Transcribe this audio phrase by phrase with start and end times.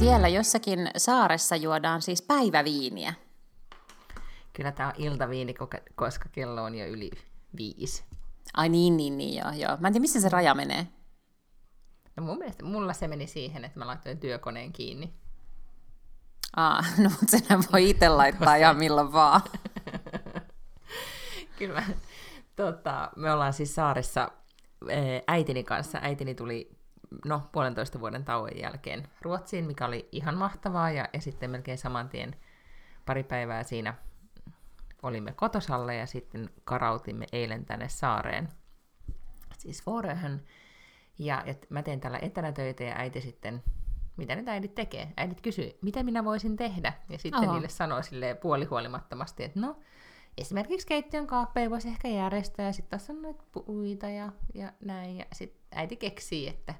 [0.00, 3.14] Siellä jossakin saaressa juodaan siis päiväviiniä.
[4.52, 5.54] Kyllä tämä on iltaviini,
[5.94, 7.10] koska kello on jo yli
[7.56, 8.04] viisi.
[8.54, 9.76] Ai niin, niin, niin, joo, joo.
[9.80, 10.86] Mä en tiedä, missä se raja menee.
[12.16, 15.14] No mun mielestä mulla se meni siihen, että mä laitoin työkoneen kiinni.
[16.56, 19.40] Aa, no mutta senhän voi itse laittaa ihan milloin vaan.
[21.58, 21.82] Kyllä.
[22.56, 24.30] Tota, me ollaan siis saaressa
[25.26, 25.98] äitini kanssa.
[26.02, 26.79] Äitini tuli
[27.24, 32.08] no, puolentoista vuoden tauon jälkeen Ruotsiin, mikä oli ihan mahtavaa, ja, ja sitten melkein saman
[32.08, 32.36] tien
[33.06, 33.94] pari päivää siinä
[35.02, 38.48] olimme kotosalle ja sitten karautimme eilen tänne saareen,
[39.58, 40.44] siis Foröhön.
[41.18, 43.62] Ja et mä teen täällä etänä töitä ja äiti sitten,
[44.16, 45.12] mitä nyt äidit tekee?
[45.16, 46.92] Äidit kysyy, mitä minä voisin tehdä?
[47.08, 47.52] Ja sitten Oho.
[47.52, 49.78] niille sanoo silleen puolihuolimattomasti, että no,
[50.38, 55.18] esimerkiksi keittiön kaappeja voisi ehkä järjestää ja sitten taas on noita puita ja, ja näin.
[55.18, 56.74] Ja sitten äiti keksii, että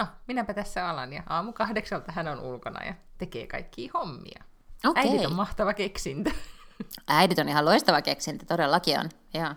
[0.00, 4.44] no, minäpä tässä alan ja aamu kahdeksalta hän on ulkona ja tekee kaikkia hommia.
[4.86, 5.06] Okay.
[5.06, 6.30] Äidit on mahtava keksintö.
[7.08, 9.08] Äidit on ihan loistava keksintö, todellakin on.
[9.34, 9.54] Ja.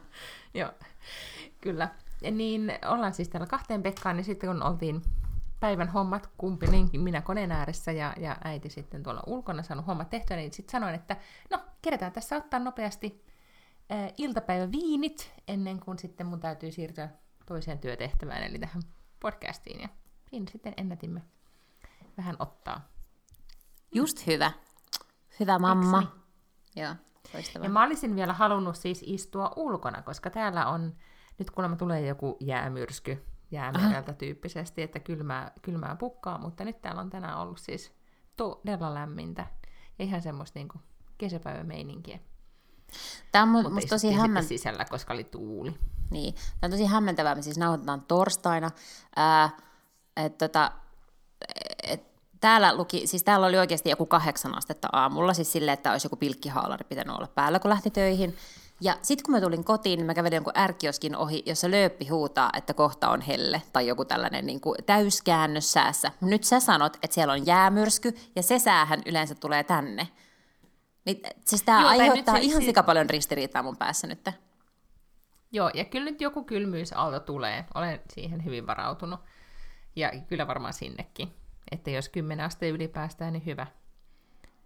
[0.53, 0.69] Joo,
[1.61, 1.89] kyllä.
[2.21, 5.01] Ja niin ollaan siis täällä kahteen Pekkaan, niin sitten kun oltiin
[5.59, 10.09] päivän hommat, kumpi niin minä koneen ääressä ja, ja äiti sitten tuolla ulkona saanut hommat
[10.09, 11.17] tehtyä, niin sitten sanoin, että
[11.49, 13.25] no, kerätään tässä ottaa nopeasti
[13.91, 17.09] äh, iltapäivä viinit ennen kuin sitten mun täytyy siirtyä
[17.45, 18.83] toiseen työtehtävään, eli tähän
[19.19, 19.81] podcastiin.
[19.81, 19.89] Ja
[20.33, 21.21] siinä sitten ennätimme
[22.17, 22.81] vähän ottaa.
[23.91, 24.51] Just hyvä.
[25.39, 25.99] Hyvä mamma.
[25.99, 26.13] Ekseni.
[27.55, 30.95] Joo, Ja mä olisin vielä halunnut siis istua ulkona, koska täällä on,
[31.39, 37.09] nyt kuulemma tulee joku jäämyrsky jäämereltä tyyppisesti, että kylmää, kylmää pukkaa, mutta nyt täällä on
[37.09, 37.91] tänään ollut siis
[38.35, 39.47] todella lämmintä
[39.99, 40.69] ja ihan semmoista niin
[41.17, 42.19] kesäpäivämeininkiä.
[43.31, 44.47] Tämä on Mutta musta tosi hämmentävää.
[44.47, 45.73] sisällä, koska oli tuuli.
[46.11, 47.35] Niin, tämä on tosi hämmentävää.
[47.35, 48.71] Me siis nauhoitetaan torstaina.
[49.15, 49.49] Ää,
[50.17, 50.71] et, tota,
[51.83, 52.03] et,
[52.41, 56.15] täällä, luki, siis täällä oli oikeasti joku kahdeksan astetta aamulla, siis silleen, että olisi joku
[56.15, 58.35] pilkkihaalari pitänyt olla päällä, kun lähti töihin.
[58.81, 62.49] Ja sitten kun mä tulin kotiin, niin mä kävelin jonkun ärkioskin ohi, jossa lööppi huutaa,
[62.57, 66.11] että kohta on helle, tai joku tällainen niin kuin täyskäännös säässä.
[66.21, 70.07] Nyt sä sanot, että siellä on jäämyrsky, ja se säähän yleensä tulee tänne.
[71.05, 72.65] Niin, siis tämä aiheuttaa ihan siis...
[72.65, 74.29] sika paljon ristiriitaa mun päässä nyt.
[75.51, 77.65] Joo, ja kyllä nyt joku kylmyysaalto tulee.
[77.75, 79.19] Olen siihen hyvin varautunut.
[79.95, 81.33] Ja kyllä varmaan sinnekin.
[81.71, 83.67] Että jos 10 asteen yli päästään, niin hyvä.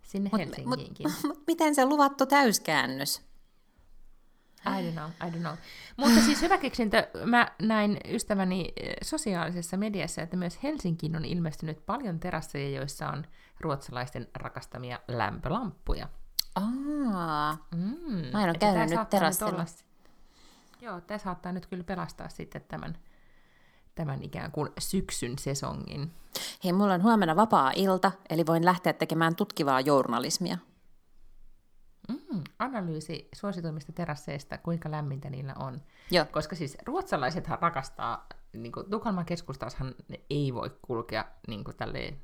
[0.02, 1.12] Sinne mut, Helsinkiinkin.
[1.12, 3.28] Mut, mut, miten se luvattu täyskäännös?
[4.66, 5.56] I don't know, I don't know.
[5.98, 11.86] Mutta siis hyvä keksintö, mä näin ystäväni eh, sosiaalisessa mediassa, että myös Helsinkiin on ilmestynyt
[11.86, 13.26] paljon terasseja, joissa on
[13.60, 16.10] ruotsalaisten rakastamia lämpölamppuja.
[16.56, 18.26] Aa, mm.
[18.34, 19.64] mä en ole käynyt nyt terassilla.
[19.64, 19.86] Nyt
[20.82, 22.98] joo, tämä saattaa nyt kyllä pelastaa sitten tämän,
[23.98, 26.12] tämän ikään kuin syksyn sesongin.
[26.64, 30.58] Hei, mulla on huomenna vapaa ilta, eli voin lähteä tekemään tutkivaa journalismia.
[32.10, 35.82] Mm, analyysi suosituimmista terasseista, kuinka lämmintä niillä on.
[36.12, 36.26] Joo.
[36.32, 39.96] Koska siis ruotsalaisethan rakastaa, niin kuin Tukholman keskustashan
[40.30, 42.22] ei voi kulkea niin kuin tälleen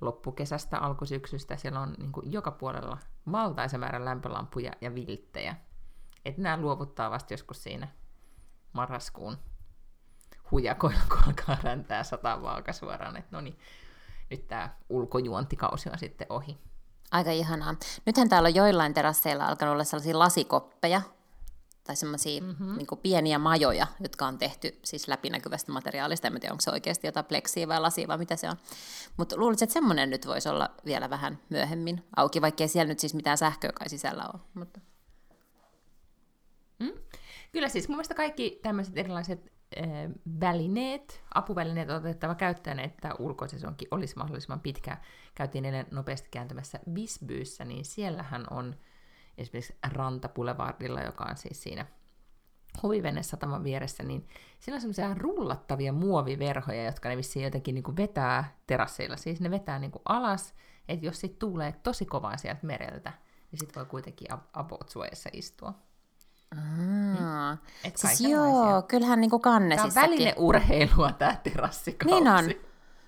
[0.00, 1.56] loppukesästä, alkusyksystä.
[1.56, 2.98] Siellä on niin kuin joka puolella
[3.32, 5.56] valtaisa määrä lämpölampuja ja vilttejä.
[6.24, 7.88] Että nämä luovuttaa vasta joskus siinä
[8.72, 9.36] marraskuun
[10.50, 13.16] hujakoilla, kun alkaa räntää sata vaaka suoraan.
[13.16, 13.58] Että no niin,
[14.30, 16.58] nyt tämä ulkojuontikausi on sitten ohi.
[17.10, 17.74] Aika ihanaa.
[18.06, 21.02] Nythän täällä on joillain terasseilla alkanut olla sellaisia lasikoppeja,
[21.86, 22.76] tai semmoisia mm-hmm.
[22.76, 26.28] niin pieniä majoja, jotka on tehty siis läpinäkyvästä materiaalista.
[26.28, 28.56] En tiedä, onko se oikeasti jotain pleksiä vai lasia vai mitä se on.
[29.16, 33.14] Mutta luulisin, että semmoinen nyt voisi olla vielä vähän myöhemmin auki, vaikkei siellä nyt siis
[33.14, 34.42] mitään sähköä kai sisällä ole.
[34.54, 34.80] Mutta...
[36.78, 36.92] Mm.
[37.52, 39.52] Kyllä siis mun mielestä kaikki tämmöiset erilaiset
[40.40, 44.96] välineet, apuvälineet on otettava käyttöön, että ulkoisesonkin olisi mahdollisimman pitkä.
[45.34, 48.76] Käytiin eilen nopeasti kääntymässä Visbyyssä, niin siellähän on
[49.38, 51.86] esimerkiksi Rantapulevardilla, joka on siis siinä
[52.82, 54.26] huvivenesataman vieressä, niin
[54.58, 59.16] siellä on semmoisia rullattavia muoviverhoja, jotka ne vissiin jotenkin niin kuin vetää terasseilla.
[59.16, 60.54] Siis ne vetää niin kuin alas,
[60.88, 63.12] että jos sitten tuulee tosi kovaa sieltä mereltä,
[63.50, 64.94] niin sitten voi kuitenkin about
[65.32, 65.74] istua.
[66.54, 67.58] Mm.
[67.94, 69.94] siis joo, kyllähän niin kannesissakin.
[69.94, 72.14] Tämä on välineurheilua tämä terassikausi.
[72.14, 72.44] Niin on.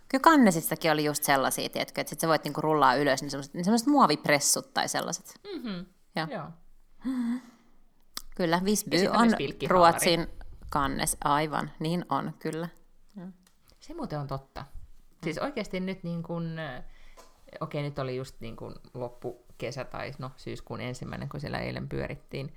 [0.08, 3.55] Kyllä kannesissakin oli just sellaisia, tiedätkö, että sit sä voit niinku rullaa ylös, niin semmoiset,
[3.55, 5.35] niin semmoiset muovipressut tai sellaiset.
[5.55, 5.87] Mm-hmm.
[6.17, 6.26] Joo.
[6.31, 6.46] Joo.
[8.37, 9.29] Kyllä, Visby Ja on.
[9.69, 10.26] Ruotsin
[10.70, 12.69] kannes, aivan, niin on, kyllä.
[13.81, 14.64] Se muuten on totta.
[15.25, 16.84] Siis oikeasti nyt niin kuin, äh,
[17.61, 22.55] okei nyt oli just niin kuin loppukesä tai no syyskuun ensimmäinen, kun siellä eilen pyörittiin,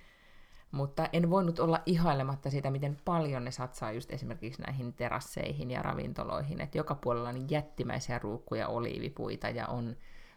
[0.71, 5.81] mutta en voinut olla ihailematta sitä, miten paljon ne satsaa just esimerkiksi näihin terasseihin ja
[5.81, 9.95] ravintoloihin, että joka puolella on jättimäisiä ruukkuja, oliivipuita ja on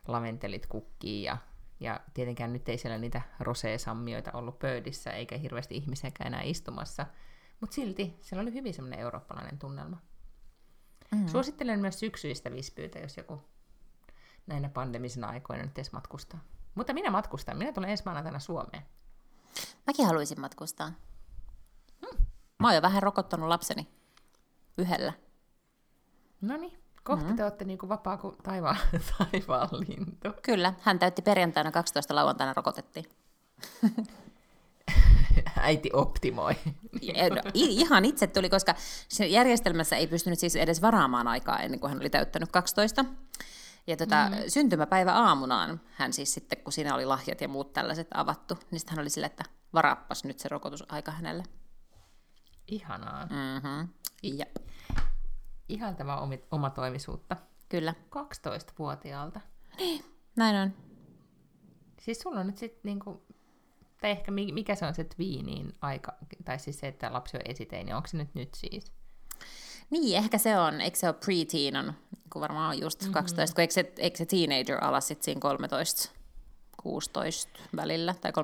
[0.08, 1.36] laventelit kukkii ja,
[1.80, 7.06] ja tietenkään nyt ei siellä niitä roseesammioita ollut pöydissä eikä hirveästi ihmisiäkään enää istumassa,
[7.60, 9.98] mutta silti siellä oli hyvin semmoinen eurooppalainen tunnelma.
[11.12, 11.28] Mm.
[11.28, 13.40] Suosittelen myös syksyistä Visbyytä, jos joku
[14.46, 16.40] näinä pandemisina aikoina nyt edes matkustaa.
[16.74, 17.56] Mutta minä matkustan.
[17.56, 18.82] Minä tulen ensi maanantaina Suomeen.
[19.86, 20.92] Mäkin haluaisin matkustaa.
[22.58, 23.88] Mä oon jo vähän rokottanut lapseni
[24.78, 25.12] yhdellä.
[26.40, 27.36] No niin, kohta mm-hmm.
[27.36, 28.76] te olette niinku vapaa kuin taivaan,
[29.18, 30.28] taivaan lintu.
[30.42, 33.04] Kyllä, hän täytti perjantaina 12 lauantaina rokotettiin.
[35.56, 36.54] Äiti optimoi.
[36.64, 38.74] No, ihan itse tuli, koska
[39.08, 43.04] se järjestelmässä ei pystynyt siis edes varaamaan aikaa ennen kuin hän oli täyttänyt 12.
[43.86, 44.36] Ja tota, mm.
[44.48, 48.96] syntymäpäivä aamunaan hän siis sitten, kun siinä oli lahjat ja muut tällaiset avattu, niin sitten
[48.96, 49.44] hän oli sille, että
[49.74, 51.44] varaappas nyt se rokotusaika hänelle.
[52.68, 53.26] Ihanaa.
[53.26, 53.88] Mm-hmm.
[54.22, 54.46] Ja,
[55.68, 57.36] Ihaltavaa omi- omatoimisuutta.
[57.68, 59.40] kyllä, 12-vuotiaalta.
[60.36, 60.72] näin on.
[62.00, 63.26] Siis sulla on nyt sitten niinku,
[64.00, 66.14] tai ehkä mi- mikä se on se twiiniin aika,
[66.44, 68.92] tai siis se, että lapsi on esiteini, onko se nyt nyt siis?
[69.90, 71.92] Niin, ehkä se on, eikö se ole preteen on,
[72.32, 76.10] kun varmaan on just 12, kun eikö se, eikö se teenager ala sitten siinä 13,
[76.82, 78.34] 16 välillä, tai 13-17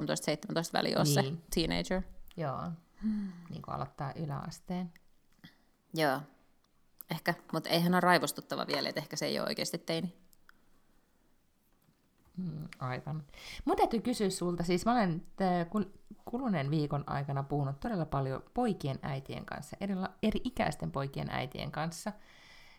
[0.72, 1.42] väli ole se Niin.
[1.54, 2.02] teenager.
[2.36, 2.60] Joo.
[3.50, 4.92] Niin kuin aloittaa yläasteen.
[5.94, 6.20] Joo,
[7.10, 10.14] ehkä, mutta eihän ole raivostuttava vielä, että ehkä se ei ole oikeasti teini.
[12.36, 13.22] Mm, aivan.
[13.64, 15.22] Mun täytyy kysyä sulta, siis mä olen
[16.24, 22.12] kuluneen viikon aikana puhunut todella paljon poikien äitien kanssa, eri, eri ikäisten poikien äitien kanssa,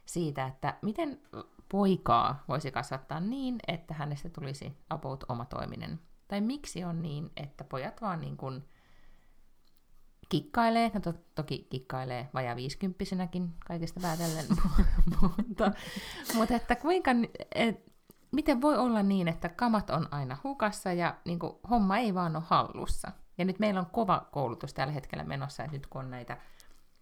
[0.06, 1.20] siitä, että miten
[1.70, 6.00] poikaa voisi kasvattaa niin, että hänestä tulisi about omatoiminen.
[6.28, 8.64] Tai miksi on niin, että pojat vaan niin kuin
[10.30, 14.46] kikkailee, no to, toki kikkailee vajaa viisikymppisenäkin kaikesta päätellen,
[15.22, 15.72] mutta,
[16.34, 17.12] mutta että kuinka,
[17.56, 17.91] et,
[18.32, 22.36] miten voi olla niin, että kamat on aina hukassa ja niin kuin, homma ei vaan
[22.36, 23.12] ole hallussa.
[23.38, 26.38] Ja nyt meillä on kova koulutus tällä hetkellä menossa, että nyt kun on näitä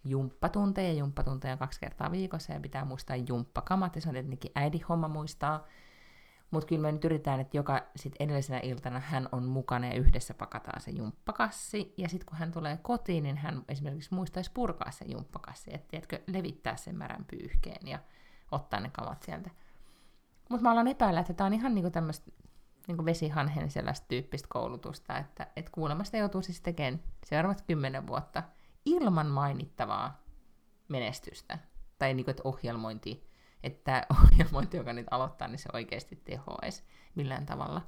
[0.04, 5.08] jumppatunteja, jumppatunteja kaksi kertaa viikossa ja pitää muistaa jumppakamat, ja se on tietenkin äidin homma
[5.08, 5.66] muistaa,
[6.50, 10.34] mutta kyllä me nyt yritetään, että joka sit edellisenä iltana hän on mukana ja yhdessä
[10.34, 11.94] pakataan se jumppakassi.
[11.96, 15.74] Ja sitten kun hän tulee kotiin, niin hän esimerkiksi muistaisi purkaa se jumppakassi.
[15.74, 17.98] Että tiedätkö, levittää sen märän pyyhkeen ja
[18.52, 19.50] ottaa ne kamat sieltä.
[20.50, 22.30] Mutta mä alan epäillä, että tämä on ihan niinku tämmöistä
[22.86, 28.42] niinku vesihanhen sellaista tyyppistä koulutusta, että et kuulemma sitä joutuu siis tekemään seuraavat kymmenen vuotta
[28.84, 30.22] ilman mainittavaa
[30.88, 31.58] menestystä.
[31.98, 33.30] Tai niinku, että ohjelmointi
[33.62, 36.82] että ohjelmointi, joka nyt aloittaa, niin se oikeasti tehoaisi
[37.14, 37.82] millään tavalla.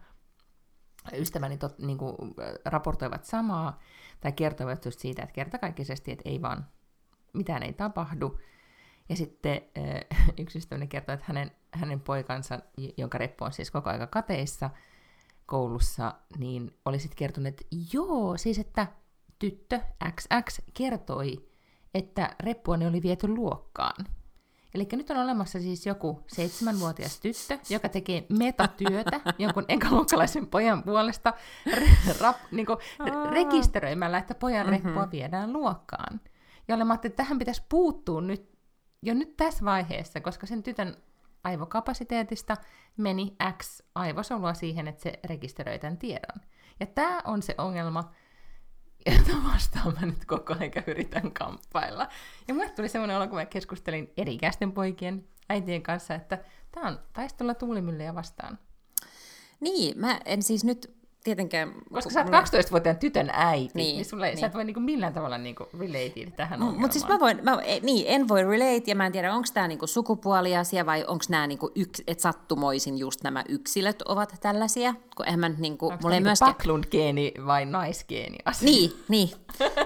[1.13, 2.17] Ystäväni tot, niin kuin,
[2.65, 3.79] raportoivat samaa,
[4.21, 6.67] tai kertoivat just siitä, että kertakaikkisesti, että ei vaan,
[7.33, 8.39] mitään ei tapahdu.
[9.13, 12.59] Ja sitten äh, yksi ystäväni kertoi, että hänen, hänen poikansa,
[12.97, 14.71] jonka reppu on siis koko aika kateissa
[15.47, 18.87] koulussa, niin oli sitten kertonut, että joo, siis että
[19.39, 19.81] tyttö
[20.15, 21.49] XX kertoi,
[21.95, 24.07] että reppuani oli viety luokkaan.
[24.75, 31.33] Eli nyt on olemassa siis joku seitsemänvuotias tyttö, joka tekee metatyötä jonkun ekaluokkalaisen pojan puolesta
[31.71, 32.79] re- rap, niin kuin,
[33.31, 34.85] rekisteröimällä, että pojan mm-hmm.
[34.85, 36.21] reppua viedään luokkaan.
[36.69, 38.52] Jolle mä ajattelin, että tähän pitäisi puuttua nyt,
[39.03, 40.97] jo nyt tässä vaiheessa, koska sen tytön
[41.45, 42.57] aivokapasiteetista
[42.97, 46.41] meni X aivosolua siihen, että se rekisteröi tämän tiedon.
[46.81, 48.11] Ja tämä on se ongelma,
[49.07, 52.09] jota vastaan mä nyt koko ajan yritän kamppailla.
[52.49, 56.39] Ja mulle tuli semmoinen olo, kun mä keskustelin eri ikäisten poikien äitien kanssa, että
[56.73, 58.59] tämä on taistella tuulimyllyjä vastaan.
[59.61, 61.73] Niin, mä en siis nyt tietenkään...
[61.93, 64.35] Koska sä oot 12-vuotiaan tytön äiti, niin, Niin, niin, sulle, niin.
[64.35, 64.41] niin.
[64.41, 66.93] sä et voi niinku millään tavalla niinku related tähän Mutta ongelmaan.
[66.93, 69.69] siis mä voin, mä, e- niin, en voi relate, ja mä en tiedä, onko tämä
[69.69, 75.27] niinku sukupuoliasia vai onko nämä niinku yks, et sattumoisin just nämä yksilöt ovat tällaisia, kun
[75.27, 76.55] eihän mä nyt niinku, Onko mulla ei niinku myöskään...
[76.55, 78.67] Backlund-geeni vai naisgeeni asia?
[78.67, 79.31] Niin, niin.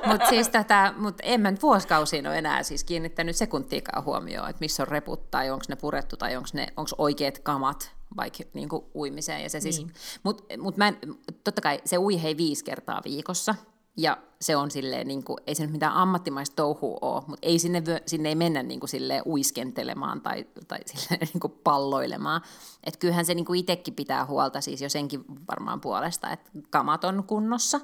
[0.06, 4.60] Mutta siis tätä, mut en mä nyt vuosikausiin ole enää siis kiinnittänyt sekuntiikaan huomioon, että
[4.60, 8.84] missä on reput tai onko ne purettu tai onko onko oikeat kamat vaikka niin kuin
[8.94, 9.42] uimiseen.
[9.42, 9.92] Ja se siis, Niin.
[10.22, 10.98] Mutta mut mä en,
[11.44, 13.54] totta kai se ui hei viisi kertaa viikossa.
[13.96, 17.58] Ja se on silleen, niin kuin, ei se nyt mitään ammattimaista touhua ole, mutta ei
[17.58, 22.40] sinne, sinne ei mennä niin kuin silleen uiskentelemaan tai, tai silleen niin kuin palloilemaan.
[22.84, 27.04] Että kyllähän se niin kuin itsekin pitää huolta siis jo senkin varmaan puolesta, että kamat
[27.04, 27.80] on kunnossa.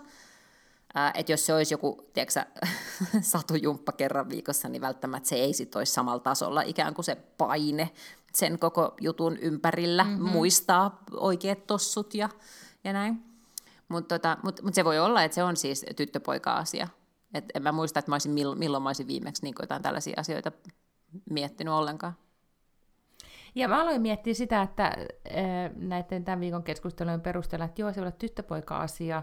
[1.14, 2.44] Että jos se olisi joku, tiedätkö,
[3.20, 7.90] satujumppa kerran viikossa, niin välttämättä se ei sitten olisi samalla tasolla ikään kuin se paine
[8.34, 10.28] sen koko jutun ympärillä, mm-hmm.
[10.28, 12.28] muistaa oikeat tossut ja,
[12.84, 13.22] ja näin.
[13.88, 16.88] Mutta tota, mut, mut se voi olla, että se on siis tyttöpoika-asia.
[17.34, 20.52] Et en mä muista, että mä olisin, milloin mä olisin viimeksi niin jotain tällaisia asioita
[21.30, 22.16] miettinyt ollenkaan.
[23.54, 24.96] Ja mä aloin miettiä sitä, että
[25.76, 29.22] näiden tämän viikon keskustelujen perusteella, että joo, se on tyttöpoika-asia.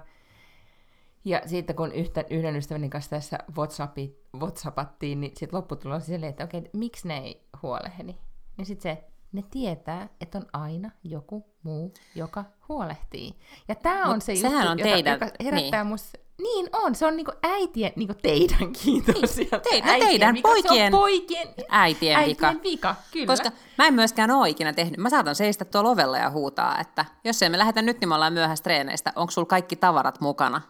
[1.26, 6.30] Ja siitä kun yhtä, yhden ystäväni kanssa tässä WhatsAppi, WhatsAppattiin, niin sitten lopputulos oli silleen,
[6.30, 8.16] että okei, miksi ne ei huolehdi?
[8.60, 13.36] Niin sitten se, ne tietää, että on aina joku muu, joka huolehtii.
[13.68, 15.88] Ja tämä on se juttu, on teidän, joka herättää niin.
[15.88, 19.38] musta niin on, se on niinku äitien, niinku teidän kiitos.
[19.38, 20.50] Niin, teidän, äitien teidän vika.
[20.50, 22.64] poikien, poikien äitien, äitien vika.
[22.64, 22.96] vika.
[23.12, 23.28] Kyllä.
[23.28, 27.06] Koska mä en myöskään ole ikinä tehnyt, mä saatan seistä tuolla ovella ja huutaa, että
[27.24, 30.62] jos ei me lähdetä nyt, niin me ollaan myöhässä treeneistä, onko sulla kaikki tavarat mukana?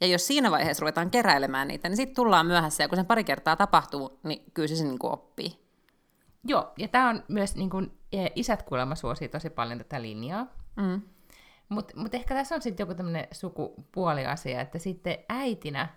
[0.00, 3.24] Ja jos siinä vaiheessa ruvetaan keräilemään niitä, niin sitten tullaan myöhässä, ja kun se pari
[3.24, 5.69] kertaa tapahtuu, niin kyllä se, se niin kuin oppii.
[6.44, 7.98] Joo, ja tämä on myös, niin kuin,
[8.34, 10.46] isät kuulemma suosii tosi paljon tätä linjaa.
[10.76, 11.02] Mm.
[11.68, 15.88] Mutta mut ehkä tässä on sitten joku tämmöinen sukupuoliasia, että sitten äitinä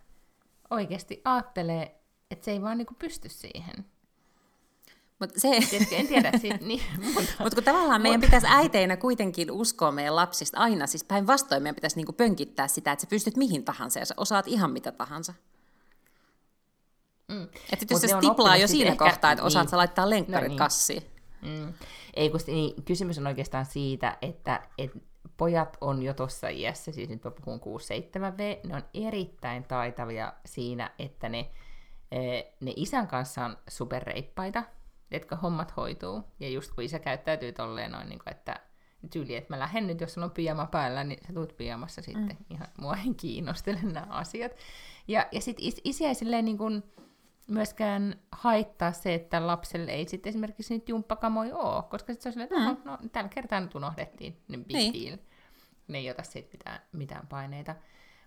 [0.70, 3.86] oikeasti ajattelee, että se ei vaan niinku pysty siihen.
[5.20, 5.50] Mut se...
[5.70, 6.82] Tiedätkö, en tiedä siitä, niin,
[7.14, 7.44] mutta...
[7.44, 11.96] Mut kun tavallaan meidän pitäisi äiteinä kuitenkin uskoa meidän lapsista aina, siis päinvastoin meidän pitäisi
[11.96, 15.34] niinku pönkittää sitä, että sä pystyt mihin tahansa ja sä osaat ihan mitä tahansa.
[17.28, 17.44] Mm.
[17.44, 19.72] Että jos se stiplaa jo siinä ehkä, kohtaa, että osaat niin.
[19.72, 20.58] sä laittaa lenkkarit no niin.
[20.58, 21.04] kassiin.
[21.42, 21.74] Mm.
[22.14, 25.00] Ei, kun niin, kysymys on oikeastaan siitä, että, että
[25.38, 30.92] pojat on jo tuossa iässä, siis nyt mä puhun 6-7V, ne on erittäin taitavia siinä,
[31.00, 31.50] että ne,
[32.12, 34.64] eh, ne isän kanssa on superreippaita,
[35.12, 36.24] että hommat hoituu.
[36.40, 38.60] Ja just kun isä käyttäytyy tolleen noin, niin kuin, että
[39.12, 42.38] tyyli, että mä lähden nyt, jos sulla on pyjama päällä, niin sä tulet pyjamassa sitten.
[42.40, 42.46] Mm.
[42.50, 44.52] Ihan mua ei kiinnostele nämä asiat.
[45.08, 46.84] Ja, ja sitten is, isiä ei silleen niin kuin,
[47.48, 52.34] myöskään haittaa se, että lapselle ei sitten esimerkiksi niitä jumppakamoja ole, koska sitten se on
[52.34, 52.90] silleen, että mm.
[52.90, 54.94] no, no, tällä kertaa nyt unohdettiin, niin big niin.
[54.94, 55.18] deal.
[55.88, 57.76] Ne ei ota siitä mitään, mitään paineita.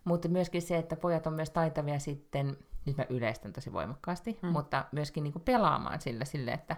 [0.04, 2.56] Mutta myöskin se, että pojat on myös taitavia sitten,
[2.86, 4.48] nyt mä yleistän tosi voimakkaasti, mm.
[4.48, 6.76] mutta myöskin niinku pelaamaan sillä sille, että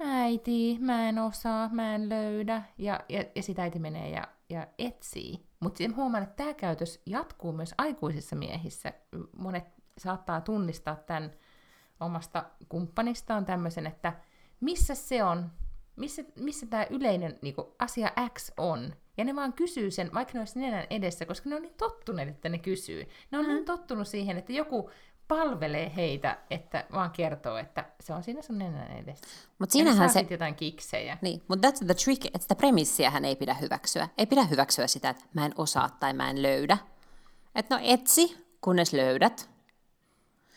[0.00, 4.66] äiti, mä en osaa, mä en löydä, ja, ja, ja sitä äiti menee ja, ja
[4.78, 5.46] etsii.
[5.60, 8.92] Mutta sitten huomaan, että tämä käytös jatkuu myös aikuisissa miehissä.
[9.36, 9.64] Monet
[9.98, 11.30] saattaa tunnistaa tämän
[12.02, 14.12] omasta kumppanistaan tämmöisen, että
[14.60, 15.50] missä se on,
[15.96, 18.94] missä, missä tämä yleinen niin kuin, asia X on.
[19.16, 22.28] Ja ne vaan kysyy sen, vaikka ne olisi nenän edessä, koska ne on niin tottuneet,
[22.28, 23.08] että ne kysyy.
[23.30, 23.50] Ne on mm.
[23.52, 24.90] niin tottunut siihen, että joku
[25.28, 29.26] palvelee heitä, että vaan kertoo, että se on siinä sun nenän edessä.
[29.58, 30.26] Mut siinähän se...
[30.30, 31.18] jotain kiksejä.
[31.22, 34.08] Niin, mutta that's the trick, että sitä premissiähän ei pidä hyväksyä.
[34.18, 36.78] Ei pidä hyväksyä sitä, että mä en osaa tai mä en löydä.
[37.54, 39.51] Että no etsi, kunnes löydät.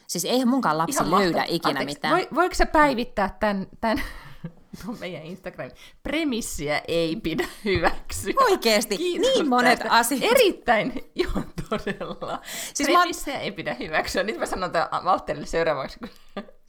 [0.07, 1.55] Siis eihän munkaan lapsi Ihan löydä mahto.
[1.55, 2.13] ikinä Anteeksi, mitään.
[2.13, 4.01] Voi, voiko se päivittää tämän, tämän
[4.85, 5.71] tuon meidän Instagram.
[6.03, 8.33] Premissiä ei pidä hyväksyä.
[8.37, 9.93] Oikeesti, Kiitos niin monet tästä.
[9.93, 10.23] asiat.
[10.23, 12.41] Erittäin, joo todella.
[12.73, 13.39] Siis Premissiä mä...
[13.39, 14.23] ei pidä hyväksyä.
[14.23, 16.09] Nyt mä sanon tämän Valtterille seuraavaksi, kun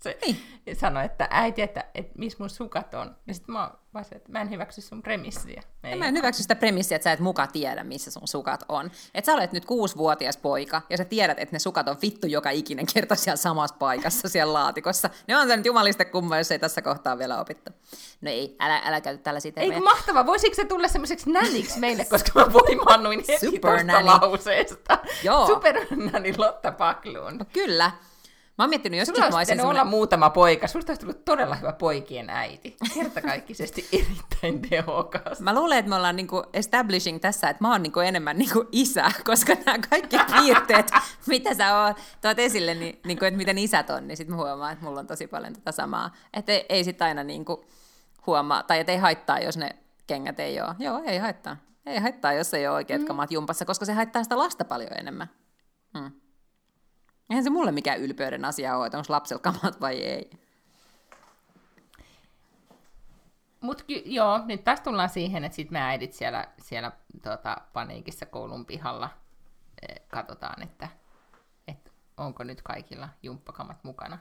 [0.02, 0.36] se niin.
[0.76, 3.16] sanoi, että äiti, että, että missä mun sukat on.
[3.26, 5.62] Ja sitten mä vaan että mä en hyväksy sun premissiä.
[5.84, 8.90] Ei mä en hyväksy sitä premissiä, että sä et muka tiedä, missä sun sukat on.
[9.14, 12.50] Että sä olet nyt kuusivuotias poika, ja sä tiedät, että ne sukat on vittu joka
[12.50, 15.10] ikinen kerta siellä samassa paikassa, siellä laatikossa.
[15.28, 17.70] Ne on se nyt jumalista kumma, jos ei tässä kohtaa vielä opittu.
[18.20, 19.74] No ei, älä, älä käytä tällaisia termejä.
[19.74, 24.98] Ei mahtava, voisiko se tulla semmoiseksi näniksi meille, koska mä voimannuin heti tuosta lauseesta.
[25.22, 25.46] Joo.
[25.46, 27.38] Supernani Lotta Pakluun.
[27.38, 27.90] No kyllä.
[28.58, 29.70] Mä oon miettinyt joskus, Sulla olisi semmoinen...
[29.70, 30.66] olla muutama poika.
[30.66, 32.76] Susta olisi tullut todella hyvä poikien äiti.
[32.94, 35.40] Kertakaikkisesti erittäin tehokas.
[35.40, 39.10] Mä luulen, että me ollaan niinku establishing tässä, että mä oon niinku enemmän niinku isä,
[39.24, 40.90] koska nämä kaikki piirteet,
[41.26, 44.72] mitä sä oot, tuot esille, niin, niinku, että miten isät on, niin sitten mä huomaan,
[44.72, 46.14] että mulla on tosi paljon tätä samaa.
[46.34, 47.64] Että ei, ei sit aina niinku
[48.26, 49.70] huomaa, tai että ei haittaa, jos ne
[50.06, 50.74] kengät ei ole.
[50.78, 51.56] Joo, ei haittaa.
[51.86, 53.06] Ei haittaa, jos ei ole oikeat mm.
[53.06, 55.30] kamat jumpassa, koska se haittaa sitä lasta paljon enemmän.
[55.98, 56.10] Hmm.
[57.30, 60.30] Eihän se mulle mikään ylpeyden asia ole, että onko lapsella kamat vai ei.
[63.60, 66.92] Mutta joo, nyt taas tullaan siihen, että sitten me äidit siellä, siellä
[67.22, 69.10] tuota, paniikissa koulun pihalla
[69.82, 70.88] e, katsotaan, että,
[71.68, 74.18] että onko nyt kaikilla jumppakamat mukana.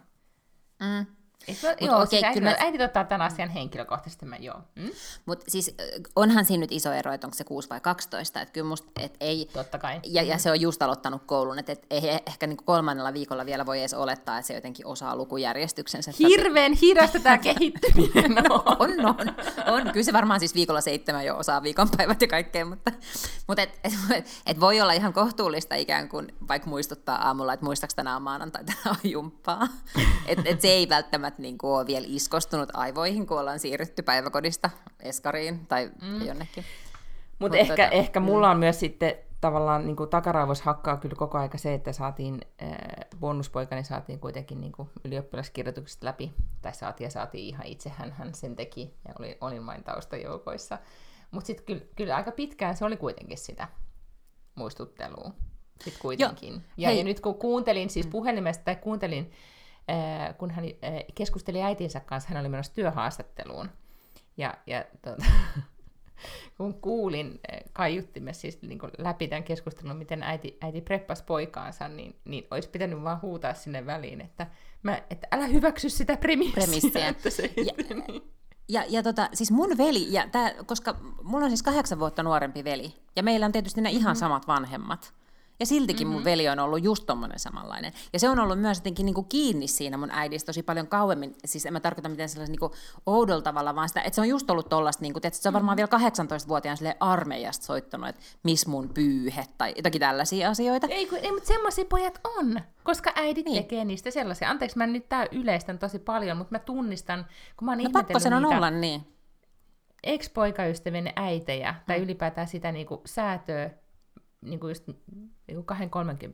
[0.80, 1.06] Mm.
[1.48, 4.62] Mut joo, okei, siis äiti, mä- äiti ottaa tämän asian henkilökohtaisesti, mä joo.
[4.76, 4.90] Mm?
[5.26, 5.84] Mutta siis ö,
[6.16, 9.18] onhan siinä nyt iso ero, että onko se 6 vai 12, että kyllä musta, et
[9.20, 10.00] ei, Totta kai.
[10.04, 13.46] ja, ja se on just aloittanut koulun, että et ei he- ehkä niin kolmannella viikolla
[13.46, 16.12] vielä voi edes olettaa, että se jotenkin osaa lukujärjestyksensä.
[16.12, 18.62] että- Hirveän hidasta tämä kehittyminen on.
[18.80, 19.16] on, on,
[19.74, 19.92] on.
[19.94, 22.92] Kyllä se varmaan siis viikolla seitsemän jo osaa viikonpäivät ja kaikkea, mutta,
[23.48, 27.96] mutta et, et, et voi olla ihan kohtuullista ikään kuin vaikka muistuttaa aamulla, että muistaaks
[27.96, 29.68] tänään maanantai, tänään on jumppaa.
[30.28, 34.70] Et, et se ei välttämättä niin kuin ole vielä iskostunut aivoihin, kun ollaan siirrytty päiväkodista
[35.00, 36.26] eskariin tai mm.
[36.26, 36.64] jonnekin.
[37.40, 41.16] Mutta Mut ehkä, tota, ehkä mulla on myös sitten tavallaan niin kuin takaraivossa hakkaa kyllä
[41.16, 42.70] koko aika se, että saatiin äh,
[43.20, 48.34] bonuspoikani saatiin kuitenkin niin kuin ylioppilaskirjoitukset läpi, tai saatiin ja saatiin ihan itse, hän, hän
[48.34, 50.78] sen teki, ja oli, olin vain taustajoukoissa.
[51.32, 53.68] Mutta sitten kyllä, kyllä aika pitkään se oli kuitenkin sitä
[54.56, 55.32] muistuttelua.
[55.84, 56.64] Sitten kuitenkin.
[56.78, 56.98] Ja, Hei.
[56.98, 59.55] ja nyt kun kuuntelin siis puhelimesta, tai kuuntelin, äh,
[60.38, 63.70] kun hän äh, keskusteli äitinsä kanssa, hän oli menossa työhaastatteluun.
[64.38, 65.26] Ja, ja tuota,
[66.58, 71.88] kun kuulin eh, kaiuttimessa siis niin kuin läpi tämän keskustelun, miten äiti, äiti preppasi poikaansa,
[71.88, 74.48] niin, niin olisi pitänyt vaan huutaa sinne väliin, että,
[74.84, 76.64] mä, että älä hyväksy sitä premissiä.
[76.64, 77.08] Premissiä.
[77.16, 78.32] Että se Ja- niin.
[78.70, 82.64] Ja, ja tota, siis mun veli, ja tää, koska mulla on siis kahdeksan vuotta nuorempi
[82.64, 85.14] veli, ja meillä on tietysti ne ihan samat vanhemmat.
[85.60, 87.94] Ja siltikin mun veli on ollut just tommonen samanlainen.
[88.14, 91.36] Ja se on ollut myös jotenkin niinku kiinni siinä mun äidistä tosi paljon kauemmin.
[91.46, 92.72] Siis en mä tarkoita mitään sellaisen niinku
[93.06, 95.78] oudolla tavalla, vaan sitä, että se on just ollut tollasta, niinku, että se on varmaan
[95.78, 100.88] vielä 18-vuotiaan silleen armeijasta soittanut, että miss mun pyyhe, tai jotakin tällaisia asioita.
[100.88, 103.54] Ei, kun, ei mutta semmoisia pojat on, koska äidit Niin.
[103.54, 103.64] niin.
[103.64, 104.50] tekee niistä sellaisia.
[104.50, 107.26] Anteeksi, mä nyt tää yleistän tosi paljon, mutta mä tunnistan,
[107.58, 109.08] kun mä oon No pakko sen on niitä olla niin.
[110.04, 113.70] ex-poikaystävien äitejä, tai ylipäätään sitä niinku säätöä,
[114.42, 114.88] niinku just
[115.48, 115.74] niinku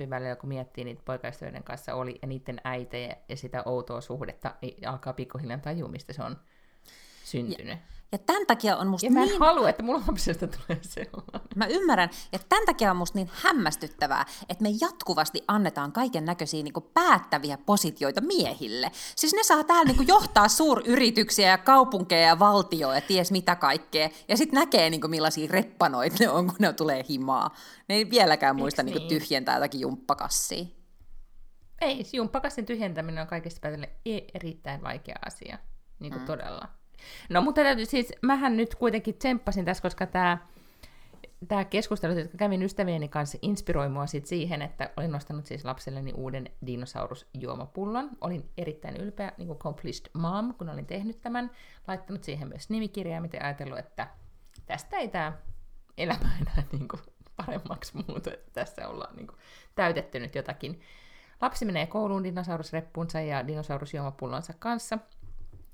[0.06, 4.56] 20-30 välillä, kun miettii niitä poikaystävien kanssa oli, ja niiden äitejä ja sitä outoa suhdetta,
[4.62, 6.38] niin alkaa pikkuhiljaa tajua, mistä se on
[7.24, 7.68] syntynyt.
[7.68, 10.82] Ja tämän takia on musta Ja, ja mä en niin halua, että mulla lapsesta tulee
[10.82, 11.50] sellainen.
[11.56, 16.64] Mä ymmärrän, että tämän takia on musta niin hämmästyttävää, että me jatkuvasti annetaan kaiken näköisiä
[16.64, 18.92] niin päättäviä positioita miehille.
[19.16, 24.10] Siis ne saa täällä niin johtaa suuryrityksiä ja kaupunkeja ja valtioa ja ties mitä kaikkea.
[24.28, 27.56] Ja sitten näkee niin millaisia reppanoita ne on, kun ne tulee himaa.
[27.90, 29.10] Ne ei vieläkään muista niin niin?
[29.10, 30.66] tyhjentää jotakin jumppakassia.
[31.82, 35.58] Ei, jumppakassin tyhjentäminen on kaikista päätellen e- erittäin vaikea asia.
[36.00, 36.26] Niin kuin mm.
[36.26, 36.81] todella.
[37.30, 40.38] No mutta täytyy siis, mähän nyt kuitenkin tsemppasin tässä, koska tämä
[41.48, 46.14] tämä keskustelu, jotka kävin ystävieni kanssa, inspiroi mua sit siihen, että olin nostanut siis lapselleni
[46.14, 48.10] uuden dinosaurusjuomapullon.
[48.22, 51.52] Olin erittäin ylpeä, niin kuin accomplished mom, kun olin tehnyt tämän.
[51.88, 54.08] Laittanut siihen myös nimikirjaa, miten ajatellut, että
[54.66, 55.34] tästä ei tämä
[55.98, 57.02] elämä enää niin kuin
[57.38, 59.38] paremmaksi muutu, että tässä ollaan niin kuin
[59.76, 60.82] täytetty nyt jotakin.
[61.42, 64.98] Lapsi menee kouluun dinosaurusreppunsa ja dinosaurusjuomapullonsa kanssa.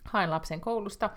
[0.08, 1.10] Haen lapsen koulusta.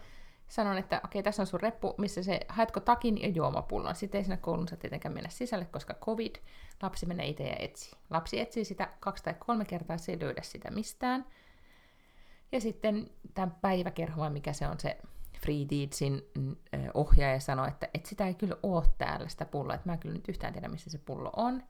[0.48, 3.94] Sanon, että okei, tässä on sun reppu, missä se, haetko takin ja juomapullon.
[3.94, 6.36] Sitten ei sinne koulun saa tietenkään mennä sisälle, koska covid.
[6.82, 7.92] Lapsi menee itse ja etsii.
[8.10, 11.26] Lapsi etsii sitä kaksi tai kolme kertaa, se ei löydä sitä mistään.
[12.52, 14.98] Ja sitten tämän päiväkerho, mikä se on se
[15.40, 16.56] Free Deedsin mm,
[16.94, 20.14] ohjaaja sanoi, että, että sitä ei kyllä ole täällä sitä pulloa, että mä en kyllä
[20.14, 21.62] nyt yhtään tiedä, missä se pullo on.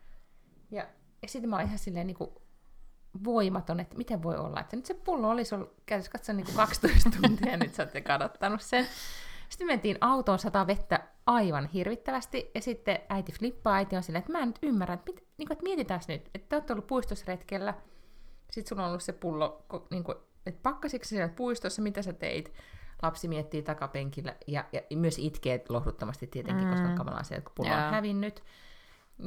[0.70, 0.86] Ja,
[1.22, 2.30] ja sitten mä olin ihan silleen niin kuin
[3.24, 6.56] voimaton, että miten voi olla, että nyt se pullo olisi ollut käytössä katsoa niin kuin
[6.56, 8.86] 12 tuntia, ja nyt sä olette kadottanut sen.
[9.48, 14.32] Sitten mentiin autoon sataa vettä aivan hirvittävästi, ja sitten äiti flippaa, äiti on silleen, että
[14.32, 16.86] mä en nyt ymmärrä, että, mit, niin kuin, että mietitään nyt, että te olette ollut
[16.86, 17.74] puistosretkellä,
[18.50, 22.52] sitten sulla on ollut se pullo, niin kuin, että pakkasitko siellä puistossa, mitä sä teit?
[23.02, 26.70] Lapsi miettii takapenkillä ja, ja myös itkee lohduttomasti tietenkin, mm.
[26.70, 28.42] koska on kamalaa se, että pullo on hävinnyt.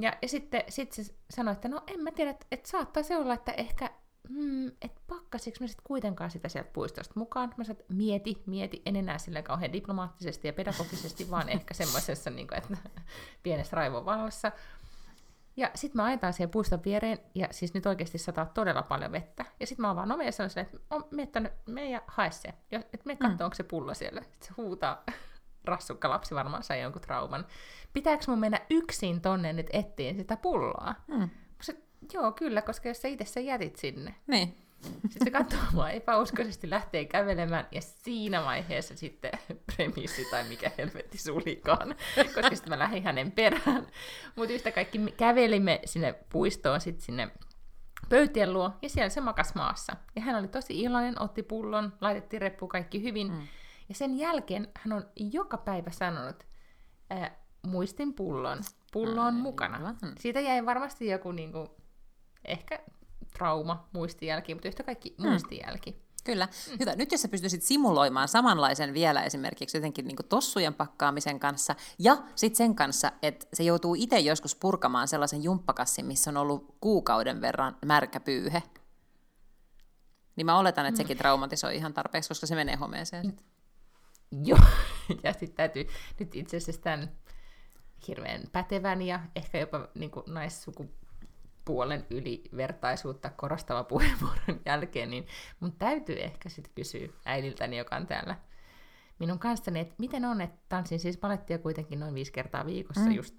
[0.01, 3.17] Ja, ja sitten sit se sanoi, että no en mä tiedä, että, että saattaa se
[3.17, 3.89] olla, että ehkä,
[4.27, 7.53] hmm, että pakkasiko mä sitten kuitenkaan sitä sieltä puistosta mukaan.
[7.57, 12.29] Mä sanoin, että mieti, mieti, en enää sillä kauhean diplomaattisesti ja pedagogisesti, vaan ehkä semmoisessa,
[12.29, 12.77] niin kuin, että
[13.43, 14.51] pienessä raivon vallassa.
[15.57, 19.45] Ja sitten me ajetaan siihen puiston viereen, ja siis nyt oikeasti sataa todella paljon vettä.
[19.59, 21.05] Ja sitten mä avaan oven ja sanon että on,
[21.65, 22.53] mene ja hae se.
[22.71, 24.21] Ja, että me katsoa, onko se pullo siellä.
[24.21, 25.03] Sitten se huutaa,
[25.65, 27.45] rassukka lapsi varmaan sai jonkun trauman.
[27.93, 30.95] Pitääkö mun mennä yksin tonne nyt ettiin sitä pulloa?
[31.13, 31.29] Hmm.
[31.61, 31.75] Se,
[32.13, 34.15] joo, kyllä, koska jos sä itse sen jätit sinne.
[34.27, 34.57] Niin.
[34.83, 39.31] Sitten se katsoo mua epäuskoisesti, lähtee kävelemään, ja siinä vaiheessa sitten
[39.75, 41.95] premissi tai mikä helvetti sulikaan,
[42.35, 43.87] koska sitten mä lähdin hänen perään.
[44.35, 47.31] Mutta yhtä kaikki me kävelimme sinne puistoon, sitten sinne
[48.09, 49.95] pöytien luo, ja siellä se makas maassa.
[50.15, 53.31] Ja hän oli tosi iloinen, otti pullon, laitettiin reppu kaikki hyvin.
[53.31, 53.47] Mm.
[53.89, 56.43] Ja sen jälkeen hän on joka päivä sanonut,
[57.09, 58.59] ää, muistin pullon,
[58.91, 59.77] pullo on mukana.
[59.77, 59.95] Aivan.
[60.19, 61.75] Siitä jäi varmasti joku niinku,
[62.45, 62.79] ehkä
[63.37, 66.03] trauma, muistijälki, mutta yhtä kaikki muistijälki.
[66.23, 66.45] Kyllä.
[66.45, 66.77] Mm.
[66.79, 66.95] Hyvä.
[66.95, 72.57] Nyt jos sä pystyisit simuloimaan samanlaisen vielä esimerkiksi jotenkin niin tossujen pakkaamisen kanssa ja sitten
[72.57, 77.77] sen kanssa, että se joutuu itse joskus purkamaan sellaisen jumppakassin, missä on ollut kuukauden verran
[77.85, 78.63] märkä pyyhe.
[80.35, 83.52] Niin mä oletan, että sekin traumatisoi ihan tarpeeksi, koska se menee homeeseen sitten.
[84.45, 84.59] Joo,
[85.23, 85.87] ja sitten täytyy
[86.19, 87.11] nyt itse asiassa tämän
[88.07, 95.27] hirveän pätevän ja ehkä jopa niin naissukupuolen ylivertaisuutta korostava puheenvuoron jälkeen, niin
[95.59, 98.35] mun täytyy ehkä sitten kysyä äidiltäni, joka on täällä
[99.19, 103.11] minun kanssani, että miten on, että tanssin siis palettia kuitenkin noin viisi kertaa viikossa mm.
[103.11, 103.35] just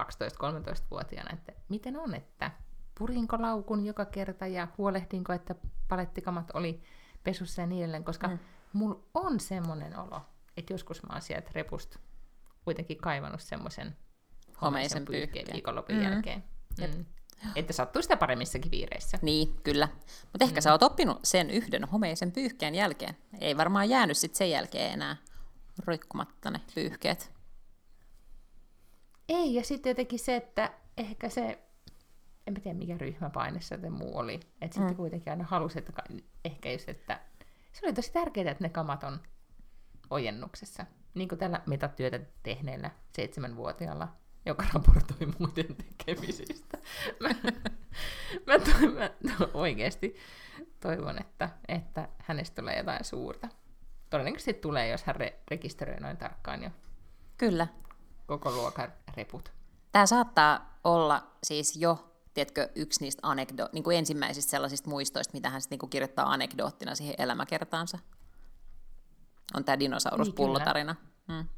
[0.00, 2.50] 12-13-vuotiaana, että miten on, että
[2.98, 5.54] purinko laukun joka kerta ja huolehdinko, että
[5.88, 6.82] palettikamat oli
[7.24, 8.38] pesussa ja niin edelleen, koska mm.
[8.72, 10.20] mulla on semmoinen olo,
[10.56, 11.98] että joskus mä oon sieltä repusta
[12.64, 13.96] kuitenkin kaivannut semmoisen
[14.62, 16.02] homeisen pyyhkeen viikonlopun mm.
[16.02, 16.44] jälkeen.
[16.80, 17.04] Mm.
[17.56, 19.18] Että sattuu sitä paremmissakin viireissä.
[19.22, 19.88] Niin, kyllä.
[20.22, 20.62] Mutta ehkä mm.
[20.62, 23.16] sä oot oppinut sen yhden homeisen pyyhkeen jälkeen.
[23.40, 25.16] Ei varmaan jäänyt sit sen jälkeen enää
[25.86, 27.32] roikkumatta ne pyyhkeet.
[29.28, 31.58] Ei, ja sitten jotenkin se, että ehkä se,
[32.46, 34.72] en tiedä mikä ryhmäpaine se muu oli, että mm.
[34.72, 35.92] sitten kuitenkin aina halusi, että
[36.44, 37.20] ehkä just, että
[37.72, 39.20] se oli tosi tärkeää, että ne kamat on
[40.12, 40.86] ojennuksessa.
[41.14, 44.08] Niin kuin tällä metatyötä tehneellä seitsemänvuotiaalla,
[44.46, 46.78] joka raportoi muiden tekemisistä.
[47.20, 47.28] Mä,
[48.46, 50.16] mä, to, mä to, oikeasti
[50.80, 53.48] toivon, että, että hänestä tulee jotain suurta.
[54.10, 56.70] Todennäköisesti tulee, jos hän re- rekisteröi noin tarkkaan jo.
[57.38, 57.66] Kyllä.
[58.26, 59.52] Koko luokan reput.
[59.92, 65.50] Tämä saattaa olla siis jo tiedätkö, yksi niistä anekdo- niin kuin ensimmäisistä sellaisista muistoista, mitä
[65.50, 67.98] hän sitten niin kirjoittaa anekdoottina siihen elämäkertaansa
[69.54, 70.96] on tämä dinosauruspullotarina.
[71.28, 71.48] Niin, mm.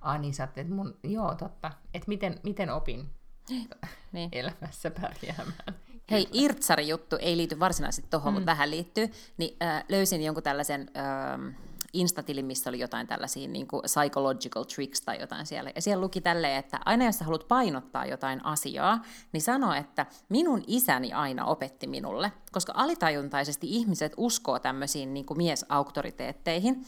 [0.00, 3.10] Ah niin, sä että mun, joo totta, että miten, miten opin
[4.12, 4.28] niin.
[4.32, 5.74] elämässä pärjäämään.
[6.10, 8.34] Hei, Irtsari juttu ei liity varsinaisesti tuohon, mm.
[8.34, 9.10] mutta vähän liittyy.
[9.36, 11.54] Niin äh, löysin jonkun tällaisen äh,
[11.92, 15.70] Instatilin, missä oli jotain tällaisia niin kuin psychological tricks tai jotain siellä.
[15.74, 20.06] Ja siellä luki tälleen, että aina jos sä haluat painottaa jotain asiaa, niin sano, että
[20.28, 22.32] minun isäni aina opetti minulle.
[22.52, 26.84] Koska alitajuntaisesti ihmiset uskoo tämmöisiin niin kuin miesauktoriteetteihin.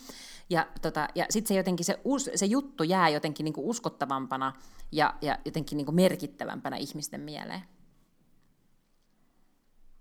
[0.50, 4.52] Ja, tota, ja sitten se jotenkin se, us, se juttu jää jotenkin niin kuin uskottavampana
[4.92, 7.62] ja, ja jotenkin niin kuin merkittävämpänä ihmisten mieleen.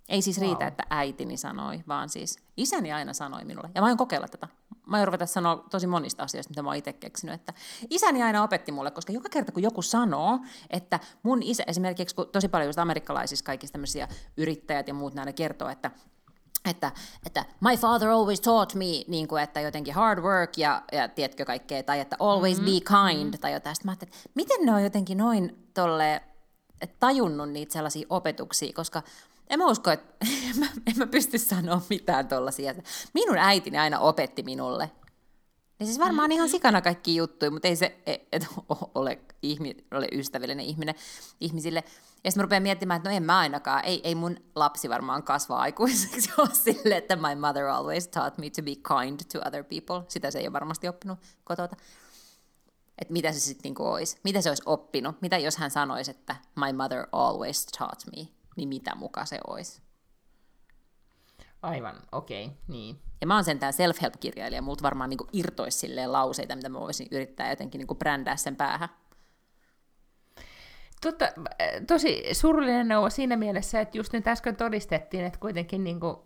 [0.10, 0.48] Ei siis wow.
[0.48, 3.70] riitä, että äitini sanoi, vaan siis isäni aina sanoi minulle.
[3.76, 4.48] Ja mä oon kokeilla tätä.
[4.86, 7.36] Mä oon ruveta sanoa tosi monista asioista, mitä mä oon itse keksinyt.
[7.36, 7.54] Että
[7.90, 12.30] isäni aina opetti mulle, koska joka kerta kun joku sanoo, että mun isä, esimerkiksi kun
[12.32, 15.92] tosi paljon just amerikkalaisissa kaikissa tämmöisiä yrittäjät ja muut näin kertoo, että
[16.70, 16.92] että,
[17.26, 21.46] että my father always taught me, niin kuin, että jotenkin hard work ja, ja tiedätkö
[21.46, 22.74] kaikkea, tai että always mm-hmm.
[22.74, 23.40] be kind, mm-hmm.
[23.42, 23.76] tai jotain.
[23.76, 26.22] Sitten mä että miten ne on jotenkin noin tolle,
[27.00, 29.04] tajunnut niitä sellaisia opetuksia, koska
[29.50, 32.74] en mä usko, että en mä, en mä pysty sanoa mitään tollasia.
[33.14, 34.92] Minun äitini aina opetti minulle.
[35.80, 36.36] Ja siis varmaan mm-hmm.
[36.36, 38.48] ihan sikana kaikki juttuja, mutta ei se et, et,
[38.96, 40.96] ole, ihmi, ole ystävällinen ihminen
[41.40, 41.84] ihmisille.
[42.24, 45.24] Ja sitten mä rupean miettimään, että no en mä ainakaan, ei, ei mun lapsi varmaan
[45.24, 49.64] kasva aikuiseksi ole sille, että my mother always taught me to be kind to other
[49.64, 50.06] people.
[50.08, 51.76] Sitä se ei ole varmasti oppinut kotota.
[52.98, 56.36] Että mitä se sitten niinku olisi, mitä se olisi oppinut, mitä jos hän sanoisi, että
[56.56, 59.82] my mother always taught me niin mitä muka se olisi.
[61.62, 63.02] Aivan, okei, okay, niin.
[63.22, 67.50] Ja mä oon sentään self-help-kirjailija, multa varmaan niin irtoisi silleen lauseita, mitä mä voisin yrittää
[67.50, 68.90] jotenkin niin brändää sen päähän.
[71.02, 71.26] Totta,
[71.88, 76.18] tosi surullinen neuvo siinä mielessä, että just nyt äsken todistettiin, että kuitenkin niin kuin,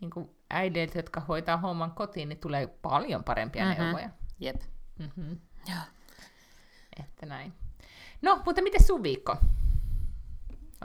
[0.00, 3.84] niin kuin äideiltä, jotka hoitaa homman kotiin, niin tulee paljon parempia mm-hmm.
[3.84, 4.10] neuvoja.
[4.40, 4.62] Jep.
[4.98, 5.40] Mm-hmm.
[5.68, 5.82] Joo.
[7.00, 7.52] Että näin.
[8.22, 9.36] No, mutta miten sun viikko?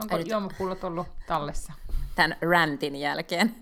[0.00, 0.30] Onko Eli...
[0.30, 1.72] juomapullot ollut tallessa?
[2.14, 3.54] Tämän rantin jälkeen.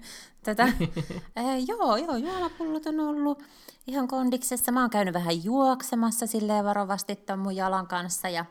[0.43, 0.63] Tätä.
[1.39, 3.43] äh, joo, joo, juomapullot on ollut
[3.87, 4.73] ihan kondiksessa.
[4.73, 8.29] Mä oon käynyt vähän juoksemassa silleen varovasti ton mun jalan kanssa.
[8.29, 8.45] Ja,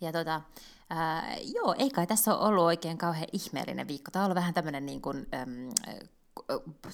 [0.00, 0.34] ja tota,
[0.92, 4.10] äh, joo, ei kai tässä ole ollut oikein kauhean ihmeellinen viikko.
[4.10, 5.68] Tämä on ollut vähän tämmöinen niin kuin, ähm,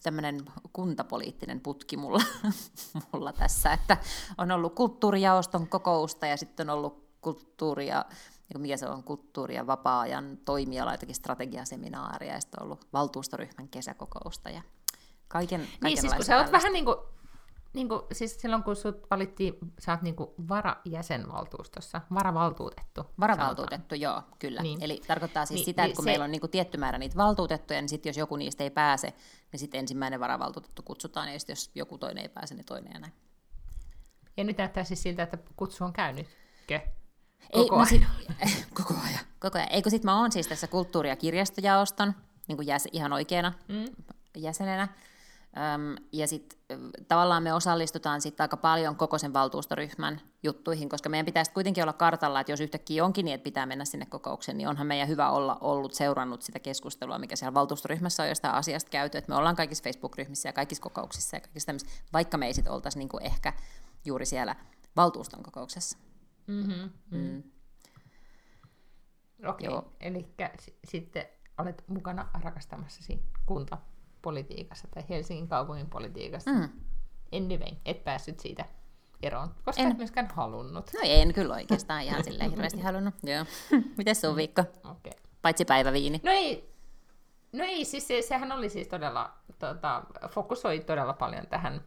[0.02, 0.40] tämmöinen
[0.72, 2.20] kuntapoliittinen putki mulla,
[3.12, 3.96] mulla tässä, että
[4.38, 8.04] on ollut kulttuurijaoston kokousta ja sitten on ollut kulttuuri- ja
[8.54, 13.68] niin mikä se on, kulttuuri- ja vapaa-ajan toimiala, jotakin strategiaseminaaria, ja sitten on ollut valtuustoryhmän
[13.68, 14.62] kesäkokousta ja
[15.28, 16.96] kaiken, Niin, siis kun sä oot vähän niin kuin,
[17.72, 23.06] niin kuin, siis silloin kun sut valittiin, sä oot niin kuin varajäsenvaltuustossa, varavaltuutettu.
[23.20, 24.00] Varavaltuutettu, sanotaan.
[24.00, 24.62] joo, kyllä.
[24.62, 24.82] Niin.
[24.82, 26.10] Eli tarkoittaa siis niin, sitä, että niin kun se...
[26.10, 29.14] meillä on niin kuin tietty määrä niitä valtuutettuja, niin sitten jos joku niistä ei pääse,
[29.52, 33.00] niin sitten ensimmäinen varavaltuutettu kutsutaan, ja sitten jos joku toinen ei pääse, niin toinen ja
[33.00, 33.12] näin.
[34.36, 36.26] Ja nyt näyttää siis siltä, että kutsu on käynyt.
[37.40, 37.58] Kö?
[37.58, 37.86] Koko Ei, ajan.
[37.88, 39.24] Sit, koko ajan.
[39.40, 39.72] Koko ajan.
[39.72, 42.14] Eikö sit mä oon siis tässä kulttuuri- ja kirjastojaoston
[42.48, 43.84] niin kuin jäs, ihan oikeana mm.
[44.36, 44.88] jäsenenä.
[45.74, 46.58] Öm, ja sitten
[47.08, 51.92] tavallaan me osallistutaan sitten aika paljon koko sen valtuustoryhmän juttuihin, koska meidän pitäisi kuitenkin olla
[51.92, 55.30] kartalla, että jos yhtäkkiä onkin niin, että pitää mennä sinne kokoukseen, niin onhan meidän hyvä
[55.30, 59.56] olla ollut seurannut sitä keskustelua, mikä siellä valtuustoryhmässä on jostain asiasta käyty, että me ollaan
[59.56, 63.52] kaikissa Facebook-ryhmissä ja kaikissa kokouksissa ja kaikissa tämmöisissä, vaikka me ei sitten oltaisi niinku ehkä
[64.04, 64.56] juuri siellä
[64.96, 65.98] valtuuston kokouksessa.
[66.46, 66.90] Mm-hmm.
[67.10, 67.42] Mm.
[69.46, 69.90] Okei, okay.
[70.00, 70.26] eli
[70.60, 71.26] s- sitten
[71.58, 76.50] olet mukana rakastamassasi kuntapolitiikassa tai Helsingin kaupungin politiikassa.
[76.50, 76.68] Mm.
[77.32, 78.64] Anyway, et päässyt siitä
[79.22, 79.90] eroon, koska en.
[79.90, 80.90] et myöskään halunnut.
[80.94, 83.14] No en kyllä oikeastaan ihan silleen hirveästi halunnut.
[83.34, 83.44] Joo.
[83.96, 84.62] Miten sun viikko?
[84.84, 85.12] Okay.
[85.42, 86.20] Paitsi päiväviini.
[86.24, 86.74] No ei,
[87.52, 91.84] no ei siis se, sehän oli siis todella, tota, fokusoi todella paljon tähän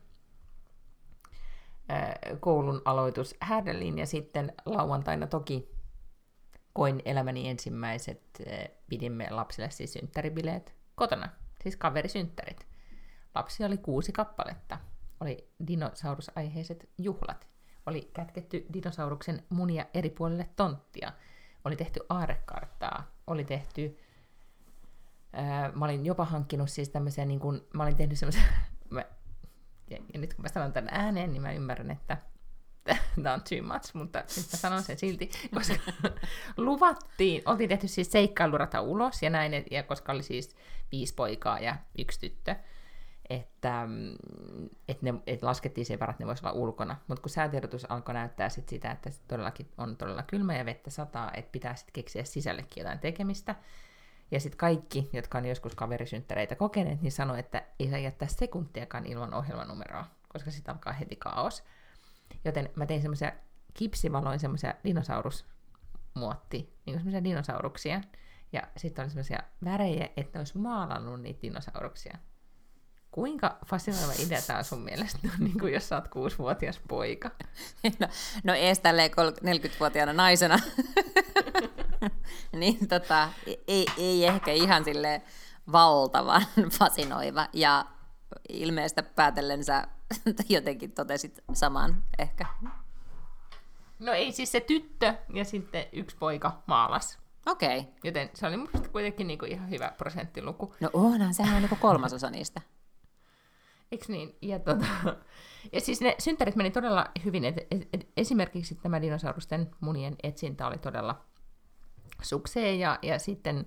[2.40, 5.70] koulun aloitus Härdeliin ja sitten lauantaina toki
[6.74, 8.44] koin elämäni ensimmäiset,
[8.90, 11.30] pidimme lapsille siis synttäribileet kotona,
[11.64, 12.68] siis kaverisynttärit.
[13.36, 14.78] Lapsi oli kuusi kappaletta.
[15.20, 17.48] Oli dinosaurusaiheiset juhlat.
[17.86, 21.12] Oli kätketty dinosauruksen munia eri puolille tonttia.
[21.66, 23.12] Oli tehty aarekarttaa.
[23.28, 23.98] Oli tehty...
[25.76, 28.42] Mä olin jopa hankkinut siis tämmöisiä, niin kun, mä olin tehnyt semmoisia...
[29.90, 32.18] Ja, ja nyt kun mä sanon tämän ääneen, niin mä ymmärrän, että
[33.24, 35.76] tämä on too much, mutta nyt mä sanon sen silti, koska
[36.58, 40.56] luvattiin, oltiin tehty siis seikkailurata ulos ja näin, ja koska oli siis
[40.92, 42.56] viisi poikaa ja yksi tyttö,
[43.30, 44.16] että, mm,
[44.88, 46.96] että, ne, että laskettiin sen varat, että ne voisi olla ulkona.
[47.08, 51.32] Mutta kun säätiedotus alkoi näyttää sit sitä, että todellakin on todella kylmä ja vettä sataa,
[51.34, 53.56] että pitää sitten keksiä sisällekin jotain tekemistä.
[54.34, 59.06] Ja sitten kaikki, jotka on joskus kaverisynttäreitä kokeneet, niin sanoi, että ei saa jättää sekuntiakaan
[59.06, 61.64] ilman ohjelmanumeroa, koska sitten alkaa heti kaos.
[62.46, 63.32] Joten mä tein semmoisia
[63.74, 68.02] kipsivaloin semmoisia dinosaurusmuotti, niin semmoisia dinosauruksia.
[68.54, 72.18] Ja sitten oli semmoisia värejä, että ne olisi maalannut niitä dinosauruksia.
[73.12, 77.32] Kuinka fasinoiva idea tämä on sun mielestä, niin kuin jos sä oot kuusivuotias poika?
[78.00, 78.08] No,
[78.44, 80.60] no ees tälleen 40-vuotiaana naisena.
[82.60, 83.30] niin tota,
[83.68, 85.22] ei, ei ehkä ihan sille
[85.72, 86.46] valtavan
[86.80, 87.48] fasinoiva.
[87.54, 87.86] Ja
[88.50, 89.88] ilmeistä päätellen sä
[90.50, 92.46] jotenkin totesit saman ehkä.
[94.00, 97.20] No ei siis se tyttö ja sitten yksi poika maalas.
[97.46, 97.80] Okei.
[97.80, 97.92] Okay.
[98.04, 100.76] Joten se oli musta kuitenkin niinku ihan hyvä prosenttiluku.
[100.80, 102.62] No onhan, sehän on niinku kolmasosa niistä.
[103.92, 104.36] Eiks niin?
[104.42, 104.86] Ja, tota,
[105.72, 107.46] ja siis ne synttärit meni todella hyvin.
[107.46, 111.22] Et, et, et, esimerkiksi tämä dinosaurusten munien etsintä oli todella
[112.24, 113.66] sukseen ja, ja sitten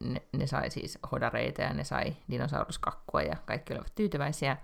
[0.00, 4.56] ne, ne sai siis hodareita ja ne sai dinosauruskakkua ja kaikki olivat tyytyväisiä.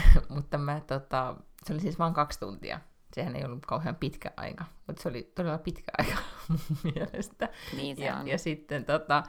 [0.34, 2.80] mutta mä, tota, se oli siis vain kaksi tuntia.
[3.14, 6.16] Sehän ei ollut kauhean pitkä aika, mutta se oli todella pitkä aika
[6.48, 7.48] mun mielestä.
[7.76, 8.28] Niin se ja, on.
[8.28, 9.22] ja sitten tota,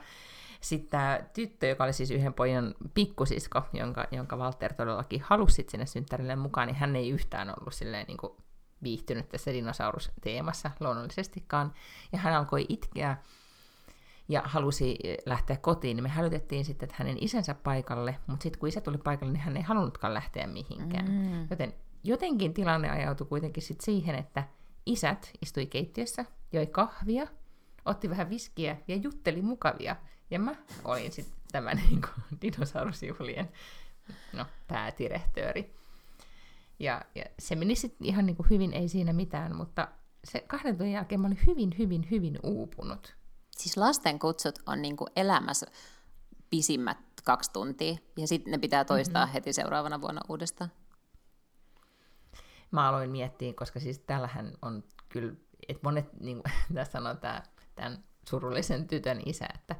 [0.60, 5.86] sitten tämä tyttö, joka oli siis yhden pojan pikkusisko, jonka, jonka Walter todellakin halusi sinne
[5.86, 8.32] synttärille mukaan, niin hän ei yhtään ollut silleen niin kuin
[8.84, 11.74] viihtynyt tässä dinosaurusteemassa luonnollisestikaan.
[12.12, 13.16] Ja hän alkoi itkeä
[14.28, 18.68] ja halusi lähteä kotiin, niin me hälytettiin sitten että hänen isänsä paikalle, mutta sitten kun
[18.68, 21.10] isä tuli paikalle, niin hän ei halunnutkaan lähteä mihinkään.
[21.10, 21.46] Mm.
[21.50, 24.44] Joten jotenkin tilanne ajautui kuitenkin sitten siihen, että
[24.86, 27.26] isät istui keittiössä, joi kahvia,
[27.84, 29.96] otti vähän viskiä ja jutteli mukavia.
[30.30, 33.48] Ja mä olin sitten tämä niin kuin, dinosaurusjuhlien
[34.32, 35.74] no, päätirehtööri.
[36.78, 39.88] Ja, ja se meni sitten ihan niin kuin hyvin, ei siinä mitään, mutta
[40.24, 43.16] se kahden tunnin jälkeen mä olin hyvin, hyvin, hyvin uupunut.
[43.56, 45.66] Siis lasten kutsut on niinku elämässä
[46.50, 49.32] pisimmät kaksi tuntia, ja sitten ne pitää toistaa mm-hmm.
[49.32, 50.72] heti seuraavana vuonna uudestaan.
[52.70, 55.32] Mä aloin miettiä, koska siis tällähän on kyllä,
[55.68, 57.42] että monet, niin kuin tässä sanoo tämä,
[57.74, 59.76] tämän surullisen tytön isä, että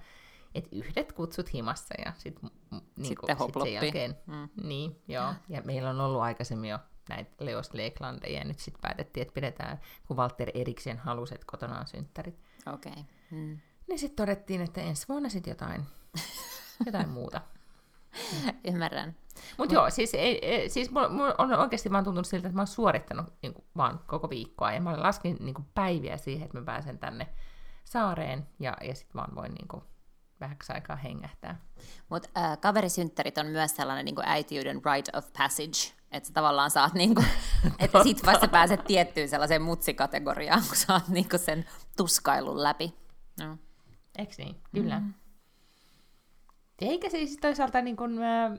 [0.55, 2.53] et yhdet kutsut himassa ja sit, niin
[2.97, 4.49] sitten sit sen jälkeen, mm.
[4.63, 5.35] niin, joo.
[5.49, 9.81] Ja meillä on ollut aikaisemmin jo näitä Leos Leeklandeja, ja nyt sitten päätettiin, että pidetään,
[10.07, 12.41] kun Walter Eriksen halusi, että kotona on synttärit.
[12.75, 12.93] Okei.
[12.93, 13.05] Okay.
[13.31, 13.59] Mm.
[13.89, 15.87] Niin sitten todettiin, että ensi vuonna sitten jotain,
[16.87, 17.41] jotain muuta.
[18.65, 19.17] Ymmärrän.
[19.35, 19.73] Mutta Mut...
[19.73, 22.67] joo, siis, ei, ei, siis mulla, mulla on oikeasti vaan tuntunut siltä, että mä oon
[22.67, 26.65] suorittanut niin kuin, vaan koko viikkoa, ja mä laskin niin kuin, päiviä siihen, että mä
[26.65, 27.29] pääsen tänne
[27.85, 29.83] saareen, ja, ja sitten vaan voin niin kuin,
[30.41, 31.61] vähäksi aikaa hengähtää.
[32.09, 36.71] Mutta äh, kaverisynttärit on myös sellainen niin kuin äitiyden rite of passage, että sä tavallaan
[36.71, 37.27] saat, niin kuin,
[37.79, 41.65] että sit vasta pääset tiettyyn sellaiseen mutsikategoriaan, kun saat niin kuin sen
[41.97, 42.95] tuskailun läpi.
[43.41, 43.59] No.
[44.19, 44.57] Eikö niin?
[44.75, 45.01] Kyllä.
[45.01, 45.15] Mm.
[46.81, 48.53] Eikä siis toisaalta niin kuin, äh,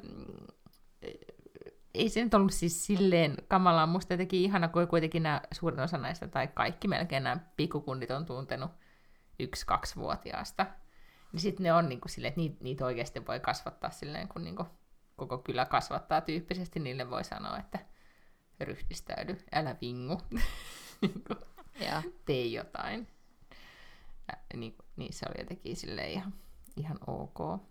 [1.93, 3.85] ei se nyt ollut siis silleen kamalaa.
[3.85, 8.25] Musta jotenkin ihana, kun kuitenkin nämä suurin osa näistä, tai kaikki melkein nämä pikkukundit on
[8.25, 8.71] tuntenut
[9.39, 10.65] yksi-kaksivuotiaasta.
[11.31, 14.43] Niin sitten ne on niin kuin silleen, että niitä, niitä oikeasti voi kasvattaa silleen, kun
[14.43, 14.67] niin kuin
[15.15, 17.79] koko kylä kasvattaa tyyppisesti, niille voi sanoa, että
[18.59, 20.21] ryhdistäydy, älä vingu,
[21.89, 22.01] Joo.
[22.25, 23.07] tee jotain.
[24.27, 26.33] Ja, niin, niin se oli jotenkin silleen ihan,
[26.77, 27.61] ihan ok.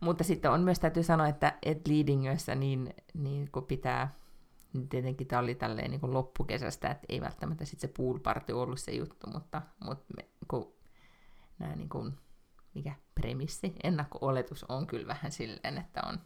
[0.00, 4.14] Mutta sitten on myös täytyy sanoa, että et Leadingössä niin, niin kun pitää,
[4.72, 8.80] niin tietenkin tämä oli tälleen niin loppukesästä, että ei välttämättä sitten se pool party ollut
[8.80, 10.75] se juttu, mutta, mutta me, kun
[11.58, 12.18] nämä niin kuin,
[12.74, 16.20] mikä premissi, ennakko-oletus on kyllä vähän silleen, että on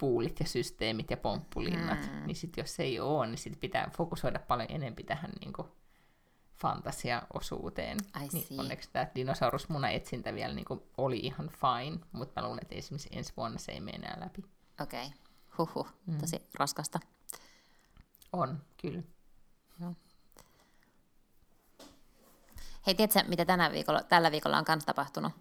[0.00, 2.26] puulit ja systeemit ja pomppulinnat, mm.
[2.26, 5.68] niin sitten jos se ei ole, niin sitten pitää fokusoida paljon enemmän tähän niin kuin
[6.56, 7.98] fantasia-osuuteen.
[8.32, 12.74] Niin onneksi tämä dinosaurusmuna etsintä vielä niin kuin oli ihan fine, mutta mä luulen, että
[12.74, 14.44] esimerkiksi ensi vuonna se ei mene enää läpi.
[14.80, 15.06] Okei.
[15.06, 15.18] Okay.
[15.58, 15.92] Huhhuh.
[16.06, 16.18] Mm.
[16.18, 17.00] Tosi raskasta.
[18.32, 19.02] On, kyllä.
[22.86, 25.32] Hei, tiedätkö, mitä tänä viikolla, tällä viikolla on kanssa tapahtunut?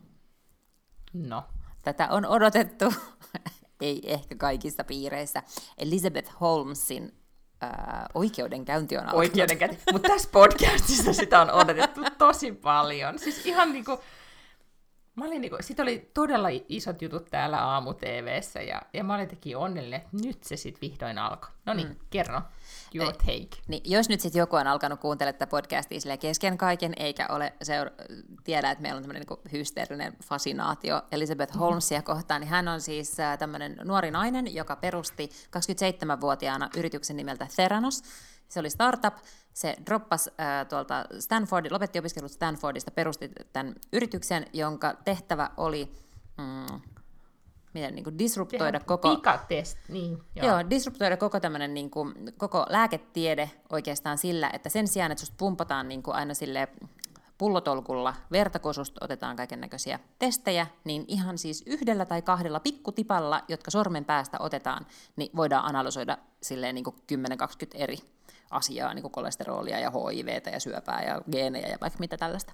[1.14, 1.44] No,
[1.82, 2.94] Tätä on odotettu,
[3.82, 5.44] ei ehkä kaikissa piireissä.
[5.78, 7.14] Elizabeth Holmesin
[7.62, 9.20] ää, oikeudenkäynti on alkanut.
[9.20, 9.78] oikeudenkäynti.
[9.92, 13.20] Mutta tässä podcastissa sitä on odotettu tosi paljon.
[13.20, 14.00] Siis ihan niinku...
[15.15, 19.28] Mä olin niinku, sit oli todella isot jutut täällä aamu TV:ssä ja, ja mä olin
[19.28, 21.49] teki onnellinen, että nyt se sitten vihdoin alkoi.
[21.65, 21.95] No niin, mm.
[22.10, 22.41] kerro.
[22.95, 23.13] Your Ei.
[23.13, 23.62] take.
[23.67, 27.54] Niin, jos nyt sitten joku on alkanut kuuntelemaan tätä podcastia silleen kesken kaiken, eikä ole
[27.63, 32.82] seur- tiedä, että meillä on tämmöinen niin hysteerinen fasinaatio Elizabeth Holmesia kohtaan, niin hän on
[32.82, 38.04] siis tämmöinen nuori nainen, joka perusti 27-vuotiaana yrityksen nimeltä Theranos.
[38.50, 39.14] Se oli startup,
[39.54, 45.92] se droppasi äh, tuolta Stanford, lopetti opiskelut Stanfordista, perusti tämän yrityksen, jonka tehtävä oli
[46.38, 46.82] mm,
[47.76, 49.16] miten, niin kuin disruptoida Tehdään koko...
[49.16, 50.24] Pikatest, niin.
[50.36, 50.48] Joo.
[50.48, 55.36] Joo, disruptoida koko tämmöinen niin kuin, koko lääketiede oikeastaan sillä, että sen sijaan, että susta
[55.38, 56.68] pumpataan niin kuin aina sille
[57.38, 63.72] pullotolkulla verta, kun otetaan kaiken näköisiä testejä, niin ihan siis yhdellä tai kahdella pikkutipalla, jotka
[63.72, 67.18] sormen päästä otetaan, niin voidaan analysoida silleen niin kuin 10-20
[67.74, 67.98] eri
[68.50, 72.54] asiaa, niin kuin kolesterolia ja HIVtä ja syöpää ja geenejä ja vaikka mitä tällaista.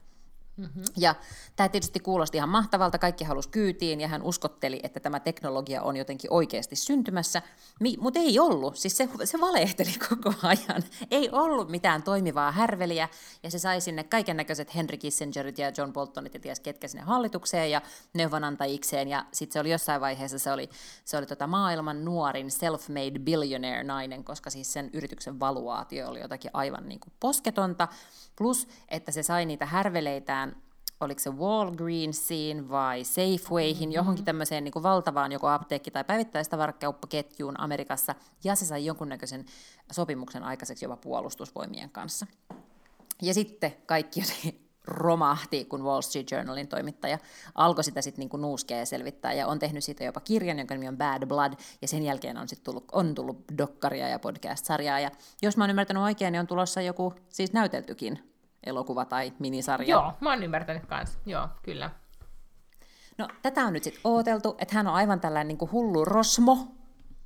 [0.98, 1.16] Ja
[1.56, 5.98] tämä tietysti kuulosti ihan mahtavalta, kaikki halusi kyytiin ja hän uskotteli, että tämä teknologia on
[5.98, 7.42] jotenkin oikeasti syntymässä,
[7.80, 10.84] Mi- mutta ei ollut, siis se, se valehteli koko ajan.
[11.12, 13.10] Ei ollut mitään toimivaa härveliä.
[13.44, 17.04] Ja se sai sinne kaiken näköiset Henry Kissingerit ja John Boltonit ja ties ketkä sinne
[17.04, 17.82] hallitukseen ja
[18.14, 19.08] neuvonantajikseen.
[19.08, 20.70] Ja sitten se oli jossain vaiheessa, se oli,
[21.06, 26.52] se oli tota maailman nuorin self-made billionaire nainen, koska siis sen yrityksen valuaatio oli jotakin
[26.54, 27.88] aivan niin kuin posketonta,
[28.42, 30.56] plus että se sai niitä härveleitään
[31.00, 33.92] oliko se Walgreensiin vai Safewayhin, mm-hmm.
[33.92, 39.46] johonkin tämmöiseen niin kuin valtavaan joko apteekki- tai päivittäistavarakauppaketjuun Amerikassa, ja se sai jonkunnäköisen
[39.92, 42.28] sopimuksen aikaiseksi jopa puolustusvoimien kanssa.
[43.22, 44.24] Ja sitten kaikki
[44.88, 47.18] romahti, kun Wall Street Journalin toimittaja
[47.56, 50.88] alkoi sitä sitten niinku nuuskea ja selvittää, ja on tehnyt siitä jopa kirjan, jonka nimi
[50.88, 55.12] on Bad Blood, ja sen jälkeen on sitten tullut, on tullut dokkaria ja podcast-sarjaa, ja
[55.42, 58.31] jos mä oon ymmärtänyt oikein, niin on tulossa joku siis näyteltykin
[58.64, 59.90] elokuva tai minisarja.
[59.90, 61.18] Joo, mä oon ymmärtänyt kans.
[61.26, 61.90] Joo, kyllä.
[63.18, 66.68] No, tätä on nyt sitten ooteltu, että hän on aivan tällainen niin kuin hullu rosmo,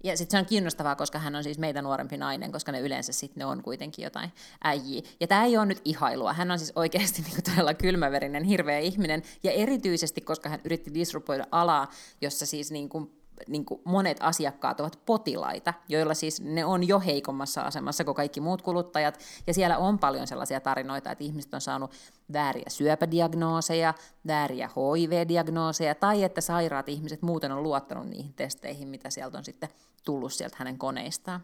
[0.03, 3.13] ja sitten se on kiinnostavaa, koska hän on siis meitä nuorempi nainen, koska ne yleensä
[3.13, 4.31] sitten ne on kuitenkin jotain
[4.63, 5.01] äijiä.
[5.19, 8.79] Ja tämä ei ole nyt ihailua, hän on siis oikeasti niin kuin todella kylmäverinen, hirveä
[8.79, 13.11] ihminen, ja erityisesti, koska hän yritti disrupoida alaa, jossa siis niin kuin
[13.47, 18.41] niin kuin monet asiakkaat ovat potilaita, joilla siis ne on jo heikommassa asemassa kuin kaikki
[18.41, 21.91] muut kuluttajat, ja siellä on paljon sellaisia tarinoita, että ihmiset on saanut
[22.33, 23.93] vääriä syöpädiagnooseja,
[24.27, 29.69] vääriä HIV-diagnooseja, tai että sairaat ihmiset muuten on luottanut niihin testeihin, mitä sieltä on sitten
[30.03, 31.43] tullut sieltä hänen koneistaan.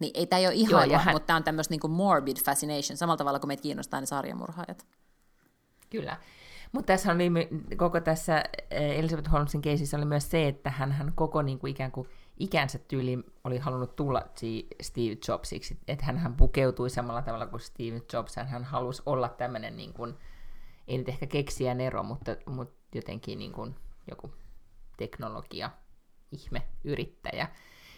[0.00, 2.96] Niin ei tämä ei ole ihailua, Joo, hän- mutta tämä on tämmöistä niin morbid fascination,
[2.96, 4.86] samalla tavalla kuin meitä kiinnostaa ne sarjamurhaajat.
[5.90, 6.16] Kyllä.
[6.74, 7.30] Mutta tässä oli
[7.76, 11.70] koko tässä eh, Elizabeth Holmesin keisissä oli myös se, että hän, hän koko niin kuin
[11.70, 14.22] ikään kuin ikänsä tyyli oli halunnut tulla
[14.82, 19.28] Steve Jobsiksi, että hän, hän pukeutui samalla tavalla kuin Steve Jobs, hän, hän halusi olla
[19.28, 20.14] tämmöinen, niin kuin,
[20.88, 23.74] ei nyt ehkä keksiä ero, mutta, mutta jotenkin niin kuin
[24.10, 24.34] joku
[24.96, 25.70] teknologia,
[26.32, 27.48] ihme, yrittäjä.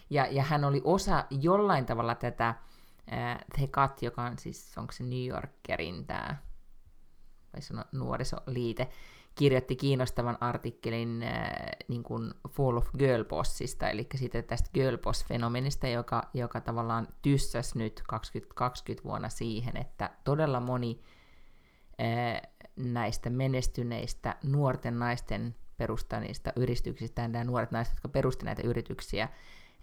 [0.09, 4.91] Ja, ja hän oli osa jollain tavalla tätä äh, The Cut, joka on siis, onko
[4.91, 6.46] se New Yorkerin tämä
[7.53, 8.89] vai sano nuorisoliite,
[9.35, 11.49] kirjoitti kiinnostavan artikkelin äh,
[11.87, 17.75] niin kuin Fall of Girl Bossista, eli siitä tästä Girl Boss-fenomenista, joka, joka tavallaan tyssäs
[17.75, 21.01] nyt 2020 vuonna siihen, että todella moni
[22.01, 22.41] äh,
[22.75, 29.29] näistä menestyneistä nuorten naisten perustaneista yrityksistä, nämä nuoret naiset, jotka perusti näitä yrityksiä,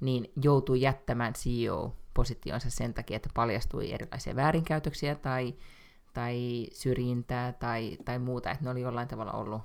[0.00, 5.54] niin joutuu jättämään CEO-positionsa sen takia, että paljastui erilaisia väärinkäytöksiä tai
[6.14, 9.62] tai syrjintää tai, tai muuta, että ne oli jollain tavalla ollut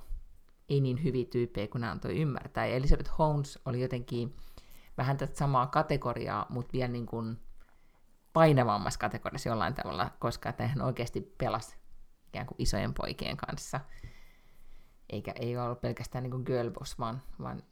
[0.70, 2.66] ei niin hyviä tyyppejä kuin nämä antoi ymmärtää.
[2.66, 4.36] Ja Elizabeth Holmes oli jotenkin
[4.98, 7.38] vähän tätä samaa kategoriaa, mutta vielä niin kuin
[8.32, 11.76] painavammassa kategoriassa jollain tavalla, koska hän oikeasti pelasi
[12.28, 13.80] ikään kuin isojen poikien kanssa.
[15.10, 17.62] Eikä ei ollut pelkästään niin kuin girlboss, vaan, vaan,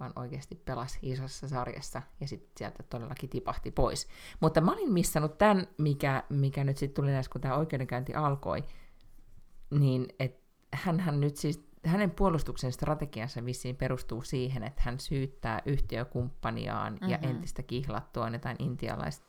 [0.00, 4.08] vaan oikeasti pelasi isossa sarjassa ja sitten sieltä todellakin tipahti pois.
[4.40, 8.64] Mutta mä olin missannut tämän, mikä, mikä nyt sitten tuli näissä, kun tämä oikeudenkäynti alkoi,
[9.70, 16.92] niin että hän nyt siis hänen puolustuksen strategiansa vissiin perustuu siihen, että hän syyttää yhtiökumppaniaan
[16.92, 17.08] mm-hmm.
[17.08, 19.26] ja entistä kihlattua jotain intialaista,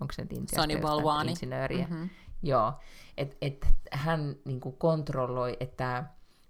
[0.00, 1.86] onko se intialaista insinööriä.
[1.90, 2.10] Mm-hmm.
[2.42, 2.72] Joo,
[3.16, 6.04] että et hän niin kuin kontrolloi, että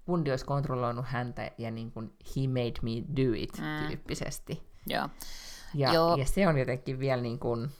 [0.09, 3.89] kundi olisi kontrolloinut häntä ja niin kuin, he made me do it mm.
[3.89, 4.63] tyyppisesti.
[4.87, 5.09] Joo.
[5.75, 6.17] Ja, Joo.
[6.17, 7.71] ja se on jotenkin vielä niin kuin,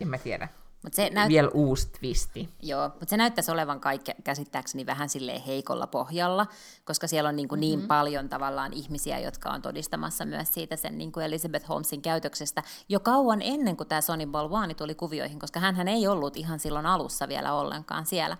[0.00, 0.48] en mä tiedä,
[0.84, 1.28] Mut se näyt...
[1.28, 2.48] Vielä uusi twisti.
[2.62, 6.46] Joo, mutta se näyttäisi olevan kaikki käsittääkseni vähän silleen heikolla pohjalla,
[6.84, 7.78] koska siellä on niin, kuin mm-hmm.
[7.78, 12.62] niin paljon tavallaan ihmisiä, jotka on todistamassa myös siitä sen niin kuin Elizabeth Holmesin käytöksestä
[12.88, 16.86] jo kauan ennen kuin tämä Sonny Balwani tuli kuvioihin, koska hän ei ollut ihan silloin
[16.86, 18.36] alussa vielä ollenkaan siellä.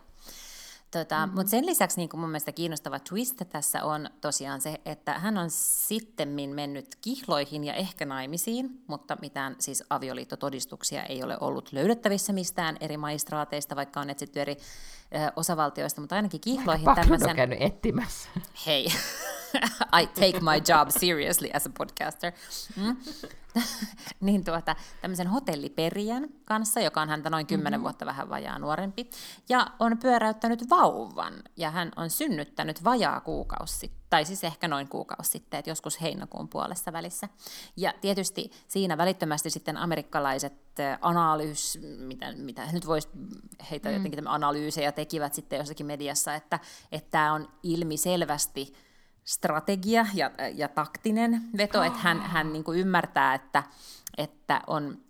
[0.98, 1.34] Tota, mm-hmm.
[1.34, 5.50] Mutta sen lisäksi niin mun mielestä kiinnostava twist tässä on tosiaan se, että hän on
[5.50, 12.76] sittemmin mennyt kihloihin ja ehkä naimisiin, mutta mitään siis avioliittotodistuksia ei ole ollut löydettävissä mistään
[12.80, 17.30] eri maistraateista, vaikka on etsitty eri ö, osavaltioista, mutta ainakin kihloihin tämmöisen...
[17.30, 18.28] on käynyt etsimässä.
[18.66, 18.84] Hei,
[20.00, 22.32] I take my job seriously as a podcaster.
[22.76, 22.96] Mm?
[24.20, 27.82] niin tuota, tämmöisen hotelliperijän kanssa, joka on häntä noin kymmenen mm-hmm.
[27.82, 29.10] vuotta vähän vajaa nuorempi,
[29.48, 34.88] ja on pyöräyttänyt vauvan, ja hän on synnyttänyt vajaa kuukausi sitten, tai siis ehkä noin
[34.88, 37.28] kuukausi sitten, että joskus heinäkuun puolessa välissä.
[37.76, 40.52] Ja tietysti siinä välittömästi sitten amerikkalaiset
[41.00, 43.08] analyys, mitä, mitä nyt voisi
[43.70, 43.94] heitä mm.
[43.94, 46.60] jotenkin analyysejä tekivät sitten jossakin mediassa, että
[47.10, 48.74] tämä on ilmiselvästi
[49.24, 53.62] strategia ja, ja taktinen veto, että hän, hän niin kuin ymmärtää, että,
[54.18, 55.04] että on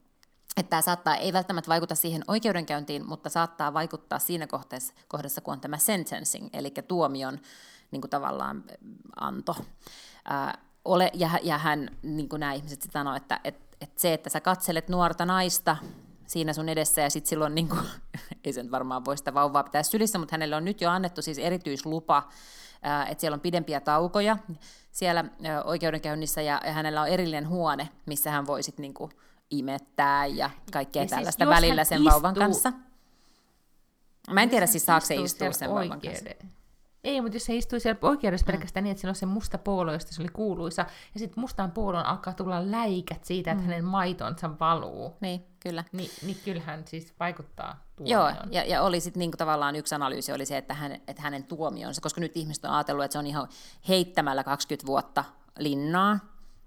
[0.56, 5.52] että tämä saattaa, ei välttämättä vaikuta siihen oikeudenkäyntiin, mutta saattaa vaikuttaa siinä kohdassa, kohdassa kun
[5.52, 7.40] on tämä sentencing, eli tuomion
[7.90, 8.64] niin kuin tavallaan
[9.16, 9.56] anto.
[10.24, 14.30] Ää, ole, ja, ja hän, niin kuin nämä ihmiset sanoo, että, että, että se, että
[14.30, 15.76] sä katselet nuorta naista
[16.27, 17.81] siinä sun edessä ja sitten silloin, niin kuin,
[18.45, 21.39] ei sen varmaan voi sitä vauvaa pitää sylissä, mutta hänelle on nyt jo annettu siis
[21.39, 22.29] erityislupa
[23.09, 24.37] että siellä on pidempiä taukoja
[24.91, 25.25] siellä
[25.64, 29.11] oikeudenkäynnissä ja, hänellä on erillinen huone, missä hän voi sitten niinku
[29.51, 32.12] imettää ja kaikkea ja siis tällaista siis välillä sen istuu...
[32.12, 32.72] vauvan kanssa.
[34.31, 36.31] Mä en tiedä siis saako se istua sen vauvan kanssa.
[37.05, 38.52] Ei, mutta jos se istuu siellä oikeudessa mm.
[38.52, 41.70] pelkästään niin, että siinä on se musta puolo, josta se oli kuuluisa, ja sitten mustaan
[41.70, 43.68] puolon alkaa tulla läikät siitä, että mm.
[43.68, 45.16] hänen maitonsa valuu.
[45.20, 45.84] Niin, kyllä.
[45.92, 48.34] Ni, niin kyllähän siis vaikuttaa tuomioon.
[48.34, 51.44] Joo, ja, ja oli sitten niinku tavallaan yksi analyysi oli se, että, hän, että hänen
[51.44, 53.48] tuomionsa, koska nyt ihmiset on ajatellut, että se on ihan
[53.88, 55.24] heittämällä 20 vuotta
[55.59, 56.18] linnaa,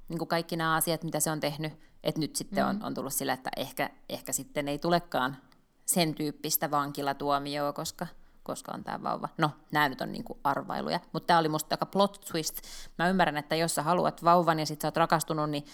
[0.10, 1.74] niin kuin kaikki nämä asiat, mitä se on tehnyt,
[2.04, 2.70] että nyt sitten mm.
[2.70, 5.38] on, on tullut sillä, että ehkä, ehkä sitten ei tulekaan
[5.86, 8.08] sen tyyppistä vankilatuomioa, koska
[8.48, 9.30] koska on tämä vauva.
[9.38, 12.62] No, nämä nyt on niinku arvailuja, mutta tämä oli musta aika plot twist.
[12.98, 15.66] Mä ymmärrän, että jos sä haluat vauvan ja sit sä oot rakastunut, niin,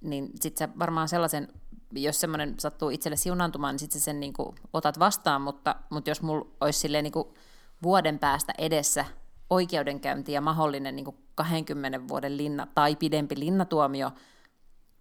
[0.00, 1.48] niin sit sä varmaan sellaisen,
[1.92, 6.22] jos semmoinen sattuu itselle siunantumaan, niin sit sä sen niinku otat vastaan, mutta, mutta jos
[6.22, 7.34] mulla olisi silleen niinku
[7.82, 9.04] vuoden päästä edessä
[9.50, 14.10] oikeudenkäynti ja mahdollinen niinku 20 vuoden linna tai pidempi linnatuomio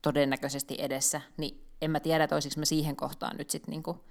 [0.02, 4.04] todennäköisesti edessä, niin en mä tiedä, että mä siihen kohtaan nyt sitten niinku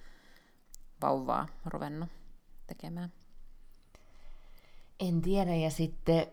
[1.03, 2.18] vauvaa ruvennut
[2.69, 3.12] tekemään?
[5.01, 6.27] En tiedä, ja sitten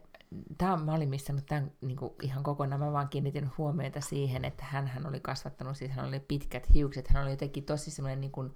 [0.58, 4.66] tämä, mä olin missannut tämän niin kuin ihan kokonaan, mä vaan kiinnitin huomiota siihen, että
[4.66, 8.32] hän, hän oli kasvattanut, siis hän oli pitkät hiukset, hän oli jotenkin tosi semmoinen niin
[8.32, 8.54] kuin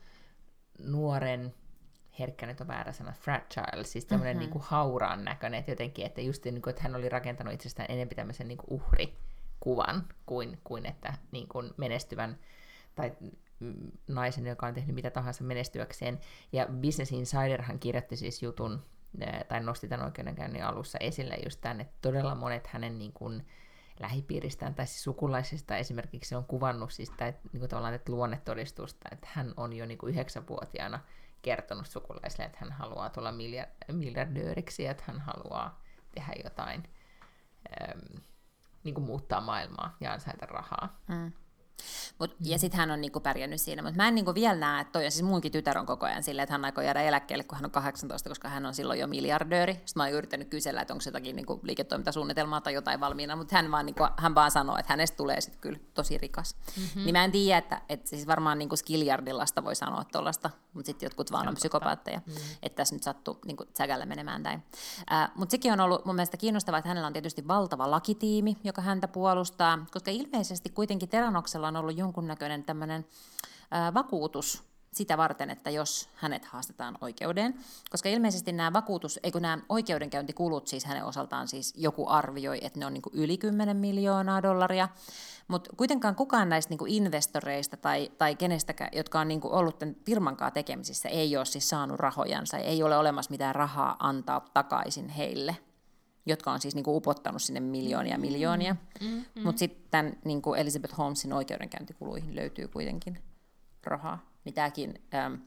[0.80, 1.54] nuoren,
[2.20, 4.40] herkkä nyt on väärä sana, fragile, siis tämmöinen mm-hmm.
[4.40, 7.92] niin kuin hauraan näköinen, että jotenkin, että just niin kuin, että hän oli rakentanut itsestään
[7.92, 12.40] enemmän tämmöisen niin kuin uhrikuvan kuin, kuin että niin kuin menestyvän
[12.96, 13.12] tai
[14.08, 16.20] naisen, joka on tehnyt mitä tahansa menestyäkseen.
[16.52, 18.82] Ja Business Insiderhan kirjoitti siis jutun,
[19.48, 23.46] tai nosti tämän oikeudenkäynnin alussa esille just tämän, että todella monet hänen niin kuin,
[24.00, 29.28] lähipiiristään tai siis sukulaisista esimerkiksi on kuvannut siis tai, niin kuin tavallaan että luonnetodistusta, että
[29.32, 31.00] hän on jo niin yhdeksänvuotiaana
[31.42, 33.34] kertonut sukulaisille, että hän haluaa tulla
[33.92, 35.84] miljardööriksi että hän haluaa
[36.16, 36.84] tehdä jotain,
[37.82, 38.22] äm,
[38.84, 41.02] niin kuin muuttaa maailmaa ja ansaita rahaa.
[41.08, 41.32] Mm.
[42.20, 42.46] Mut, mm.
[42.50, 45.06] Ja sitten hän on niinku pärjännyt siinä, mutta mä en niinku vielä näe, että toi
[45.06, 47.66] on siis munkin tytär on koko ajan silleen, että hän aikoo jäädä eläkkeelle, kun hän
[47.66, 49.74] on 18, koska hän on silloin jo miljardööri.
[49.74, 53.72] Sitten mä oon yrittänyt kysellä, että onko jotakin niinku liiketoimintasuunnitelmaa tai jotain valmiina, mutta hän
[53.72, 56.56] vaan, niinku, hän vaan sanoo, että hänestä tulee sitten kyllä tosi rikas.
[56.78, 57.04] Mm-hmm.
[57.04, 61.06] Niin mä en tiedä, että, että siis varmaan niinku Skiljardillasta voi sanoa tuollaista mutta sitten
[61.06, 62.34] jotkut vaan on psykopaatteja, mm.
[62.64, 64.64] että tässä nyt sattuu niin säkällä menemään näin.
[65.12, 68.82] Äh, mutta sekin on ollut mun mielestä kiinnostavaa, että hänellä on tietysti valtava lakitiimi, joka
[68.82, 73.06] häntä puolustaa, koska ilmeisesti kuitenkin Teranoksella on ollut jonkunnäköinen tämmöinen
[73.74, 74.69] äh, vakuutus
[75.00, 77.56] sitä varten, että jos hänet haastetaan oikeuteen,
[77.90, 82.80] koska ilmeisesti nämä vakuutus, ei kun nämä oikeudenkäyntikulut siis hänen osaltaan siis joku arvioi, että
[82.80, 84.90] ne on niin yli 10 miljoonaa dollaria,
[85.48, 90.38] mutta kuitenkaan kukaan näistä niin investoreista tai, tai kenestäkään, jotka on niin ollut tämän firman
[90.38, 95.58] kanssa tekemisissä, ei ole siis saanut rahojansa, ei ole olemassa mitään rahaa antaa takaisin heille
[96.26, 98.76] jotka on siis niin kuin upottanut sinne miljoonia miljoonia.
[99.02, 99.44] Mm-hmm.
[99.44, 103.20] Mutta sitten niin Elizabeth Holmesin oikeudenkäyntikuluihin löytyy kuitenkin
[103.84, 105.42] rahaa tämäkin äm,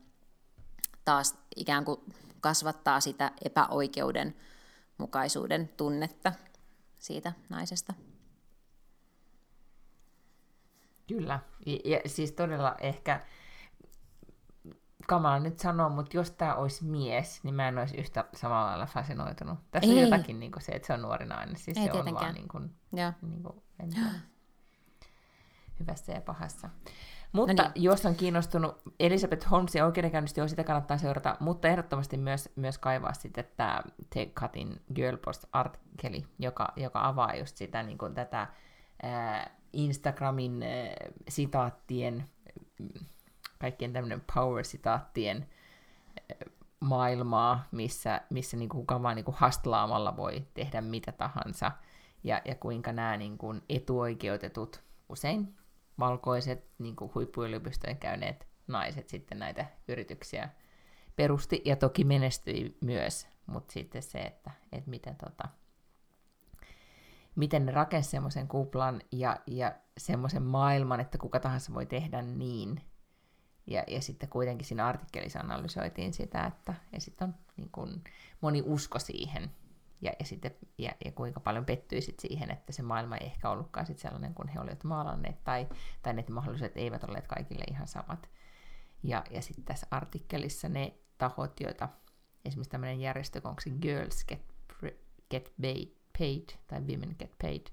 [1.05, 2.01] taas ikään kuin
[2.41, 6.33] kasvattaa sitä epäoikeudenmukaisuuden tunnetta
[6.99, 7.95] siitä naisesta.
[11.09, 13.27] Kyllä, ja, ja siis todella ehkä
[15.07, 18.87] kamala nyt sanoa, mutta jos tämä olisi mies, niin mä en olisi yhtä samalla lailla
[18.87, 19.59] fasinoitunut.
[19.71, 19.97] Tässä Ei.
[19.97, 21.57] on jotakin niin kuin se, että se on nuori nainen.
[21.57, 22.17] Siis Ei se tietenkään.
[22.17, 22.75] on vaan niin kuin,
[23.23, 23.63] niin kuin,
[25.81, 26.71] hyvässä ja pahassa.
[27.33, 27.85] Mutta no niin.
[27.85, 33.13] jos on kiinnostunut Elizabeth Holmesin oikeudenkäynnistä, jo sitä kannattaa seurata, mutta ehdottomasti myös, myös kaivaa
[33.13, 33.83] sitten tämä
[34.15, 38.47] Take Cutin Girlpost-artikkeli, joka, joka avaa just sitä niin kuin tätä
[39.03, 40.95] ää, Instagramin ää,
[41.29, 42.31] sitaattien,
[43.59, 45.49] kaikkien tämmöinen power-sitaattien
[46.81, 51.73] maailmaa, missä, missä niin kuin vaan niin kuin hastlaamalla voi tehdä mitä tahansa,
[52.25, 55.62] ja, ja kuinka nämä niin kuin etuoikeutetut, usein
[56.03, 60.49] valkoiset niin kuin huippuyliopistojen käyneet naiset sitten näitä yrityksiä
[61.17, 65.49] perusti ja toki menestyi myös, mutta sitten se, että, että miten, tota,
[67.37, 72.81] miten ne rakensi semmoisen kuplan ja, ja semmoisen maailman, että kuka tahansa voi tehdä niin.
[73.67, 78.03] Ja, ja sitten kuitenkin siinä artikkelissa analysoitiin sitä, että ja sitten on niin kun,
[78.41, 79.51] moni usko siihen,
[80.03, 83.51] ja, ja, sitten, ja, ja kuinka paljon pettyi sit siihen, että se maailma ei ehkä
[83.51, 85.69] ollutkaan sit sellainen kuin he olivat maalanneet, tai,
[86.03, 88.29] tai ne mahdollisuudet eivät olleet kaikille ihan samat.
[89.03, 91.89] Ja, ja sitten tässä artikkelissa ne tahot, joita
[92.45, 94.43] esimerkiksi tämmöinen järjestö, onko se Girls Get,
[95.31, 95.53] Get
[96.19, 97.67] Paid, tai Women Get Paid,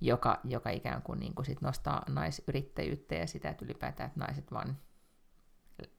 [0.00, 4.52] joka, joka ikään kuin, niin kuin sit nostaa naisyrittäjyyttä ja sitä, että ylipäätään että naiset
[4.52, 4.78] vaan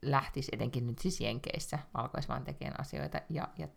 [0.02, 3.68] lähtis etenkin nyt siis Jenkeissä valkois vaan tekemään asioita ja, ja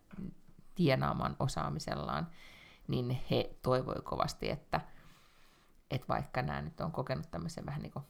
[0.78, 2.28] tienaamaan osaamisellaan,
[2.88, 4.82] niin he toivoi kovasti, että,
[5.91, 8.05] että vaikka nämä nyt on kokenut tämmöisen vähän niin kuin,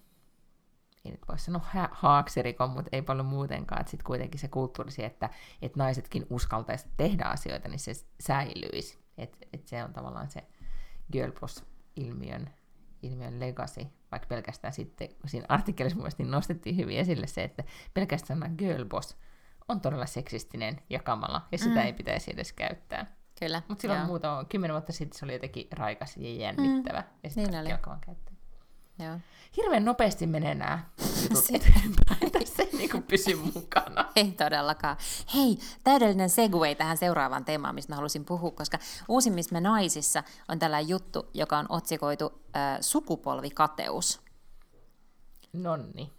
[1.05, 5.03] ei nyt voi sanoa ha- haaksirikon, mutta ei paljon muutenkaan, että sitten kuitenkin se kulttuurisi,
[5.03, 5.29] että,
[5.61, 8.99] että naisetkin uskaltaisi tehdä asioita, niin se säilyisi.
[9.17, 10.47] Että et se on tavallaan se
[11.11, 12.49] girlboss-ilmiön
[13.01, 17.63] ilmiön legacy, vaikka pelkästään sitten, siinä artikkelissa mielestäni nostettiin hyvin esille se, että
[17.93, 19.17] pelkästään girlboss
[19.67, 21.85] on todella seksistinen ja kamala, ja sitä mm.
[21.85, 23.15] ei pitäisi edes käyttää.
[23.39, 23.61] Kyllä.
[23.67, 24.07] Mutta silloin joo.
[24.07, 27.07] muuta, kymmenen vuotta sitten se oli jotenkin raikas ja jännittävä, mm.
[27.23, 28.33] ja sitten niin alkavan käyttää.
[28.99, 29.19] Joo.
[29.57, 30.79] Hirveän nopeasti menee nämä
[31.23, 32.31] jutut eteenpäin.
[32.31, 34.05] Tässä ei niin pysy mukana.
[34.15, 34.97] Ei todellakaan.
[35.35, 40.89] Hei, täydellinen segue tähän seuraavaan teemaan, mistä mä halusin puhua, koska uusimmissa naisissa on tällainen
[40.89, 44.26] juttu, joka on otsikoitu äh, sukupolvikateus.
[45.53, 46.11] Nonni.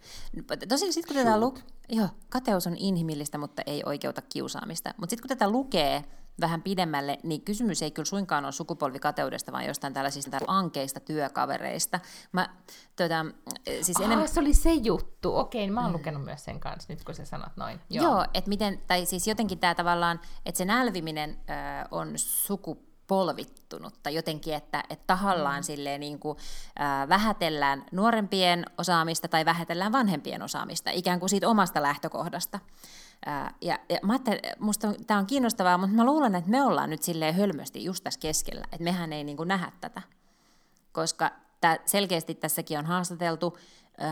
[0.69, 1.57] Tosin sitten kun tätä lu-
[1.89, 4.93] Joo, kateus on inhimillistä, mutta ei oikeuta kiusaamista.
[4.97, 6.03] Mutta sitten kun tätä lukee
[6.41, 11.99] vähän pidemmälle, niin kysymys ei kyllä suinkaan ole sukupolvikateudesta, vaan jostain tällaisista ankeista työkavereista.
[12.31, 12.49] Mä,
[12.95, 13.25] tuota,
[13.81, 14.27] siis enem...
[14.27, 15.35] se oli se juttu.
[15.35, 15.93] Okei, mä oon mm.
[15.93, 17.79] lukenut myös sen kanssa, nyt kun sä sanot noin.
[17.89, 22.88] Joo, Joo että miten, tai siis jotenkin tämä tavallaan, että se nälviminen äh, on sukupuolta
[23.09, 25.63] polvittunutta jotenkin, että, että tahallaan mm.
[25.63, 26.37] silleen niin kuin,
[26.81, 32.59] äh, vähätellään nuorempien osaamista tai vähätellään vanhempien osaamista, ikään kuin siitä omasta lähtökohdasta.
[33.27, 34.19] Äh, ja, ja mä
[34.59, 38.19] musta tämä on kiinnostavaa, mutta mä luulen, että me ollaan nyt silleen hölmösti just tässä
[38.19, 40.01] keskellä, että mehän ei niin kuin nähdä tätä,
[40.91, 41.31] koska
[41.61, 43.57] tää, selkeästi tässäkin on haastateltu,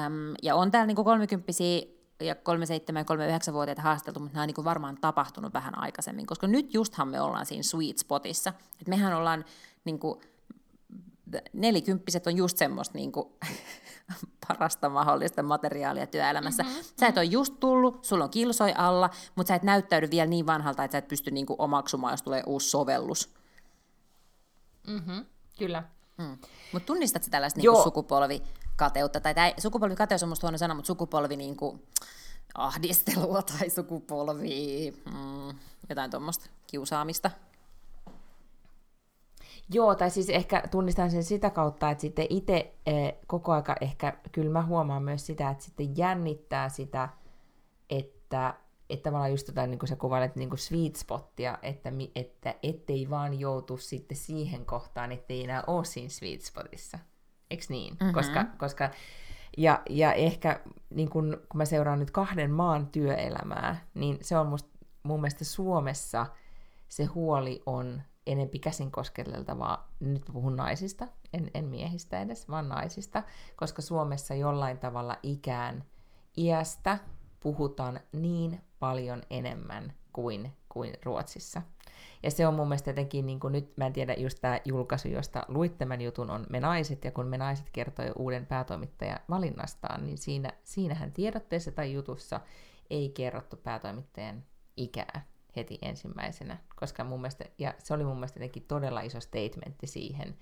[0.06, 4.48] äm, ja on täällä niin kuin kolmikymppisiä ja 37 ja 39-vuotiaita haasteltu, mutta nämä on
[4.48, 8.54] niin varmaan tapahtunut vähän aikaisemmin, koska nyt justhan me ollaan siinä sweet spotissa.
[8.82, 9.46] Et mehän ollaan,
[9.86, 10.22] niin kuin,
[11.54, 13.28] nelikymppiset on just semmoista niin kuin,
[14.48, 16.64] parasta mahdollista materiaalia työelämässä.
[16.64, 16.84] Mm-hmm.
[17.00, 20.46] Sä et ole just tullut, sulla on kilsoi alla, mutta sä et näyttäydy vielä niin
[20.46, 23.34] vanhalta, että sä et pysty niin kuin, omaksumaan, jos tulee uusi sovellus.
[24.88, 25.26] Mm-hmm.
[25.60, 25.84] Kyllä.
[26.18, 26.38] Mm.
[26.74, 28.44] Mutta tunnistatko tällaista niin sukupolvi
[28.78, 31.88] kateutta, tai tämä sukupolvikateus on musta huono sana, mutta sukupolvi niin kuin,
[32.56, 35.60] ahdistelua tai sukupolvi, mm,
[35.90, 37.32] jotain tuommoista kiusaamista.
[39.74, 44.18] Joo, tai siis ehkä tunnistan sen sitä kautta, että sitten itse eh, koko aika ehkä,
[44.32, 47.10] kyllä mä huomaan myös sitä, että sitten jännittää sitä,
[47.90, 48.54] että
[48.90, 53.10] että tavallaan just jotain, niin kuin sä kuvailet niin kuin sweet spottia, että, että ettei
[53.10, 57.00] vaan joutu sitten siihen kohtaan, ettei enää ole siinä sweet spotissa.
[57.52, 57.94] Eiks niin?
[57.94, 58.14] Mm-hmm.
[58.14, 58.90] Koska, koska
[59.58, 64.48] ja, ja ehkä niin kun, kun mä seuraan nyt kahden maan työelämää, niin se on
[64.48, 64.70] musta,
[65.04, 66.26] mun mielestä Suomessa
[66.88, 73.24] se huoli on enempi käsin kosketeltavaa, nyt puhun naisista, en, en miehistä edes, vaan naisista,
[73.56, 75.84] koska Suomessa jollain tavalla ikään
[76.38, 76.98] iästä
[77.40, 81.62] puhutaan niin paljon enemmän kuin, kuin Ruotsissa.
[82.24, 85.08] Ja se on mun mielestä jotenkin, niin kuin nyt mä en tiedä, just tämä julkaisu,
[85.08, 90.06] josta luit tämän jutun, on Me naiset, ja kun Me naiset kertoi uuden päätoimittajan valinnastaan,
[90.06, 92.42] niin siinä, siinähän tiedotteessa tai jutussa
[92.90, 94.44] ei kerrottu päätoimittajan
[94.78, 95.26] ikää
[95.56, 100.38] heti ensimmäisenä, koska mun mielestä, ja se oli mun mielestä jotenkin todella iso statementti siihen,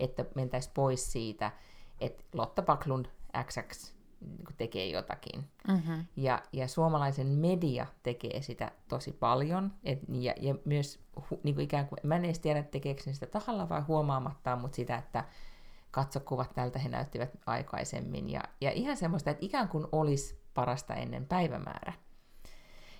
[0.00, 1.52] että mentäisiin pois siitä,
[2.00, 3.06] että Lotta Backlund
[3.44, 5.44] XX niin tekee jotakin.
[5.68, 6.04] Mm-hmm.
[6.16, 9.72] Ja, ja suomalaisen media tekee sitä tosi paljon.
[9.84, 11.00] Et, ja, ja myös
[11.30, 14.76] hu, niin kuin ikään kuin, mä en edes tiedä tekeekö sitä tahalla vai huomaamattaan, mutta
[14.76, 15.24] sitä, että
[15.90, 18.30] katsokuvat tältä he näyttivät aikaisemmin.
[18.30, 21.92] Ja, ja ihan semmoista, että ikään kuin olisi parasta ennen päivämäärä.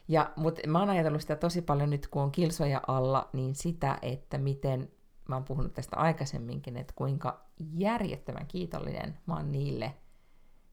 [0.08, 3.98] Ja, mutta mä oon ajatellut sitä tosi paljon nyt, kun on kilsoja alla, niin sitä,
[4.02, 4.90] että miten,
[5.28, 9.94] mä oon puhunut tästä aikaisemminkin, että kuinka järjettömän kiitollinen mä oon niille–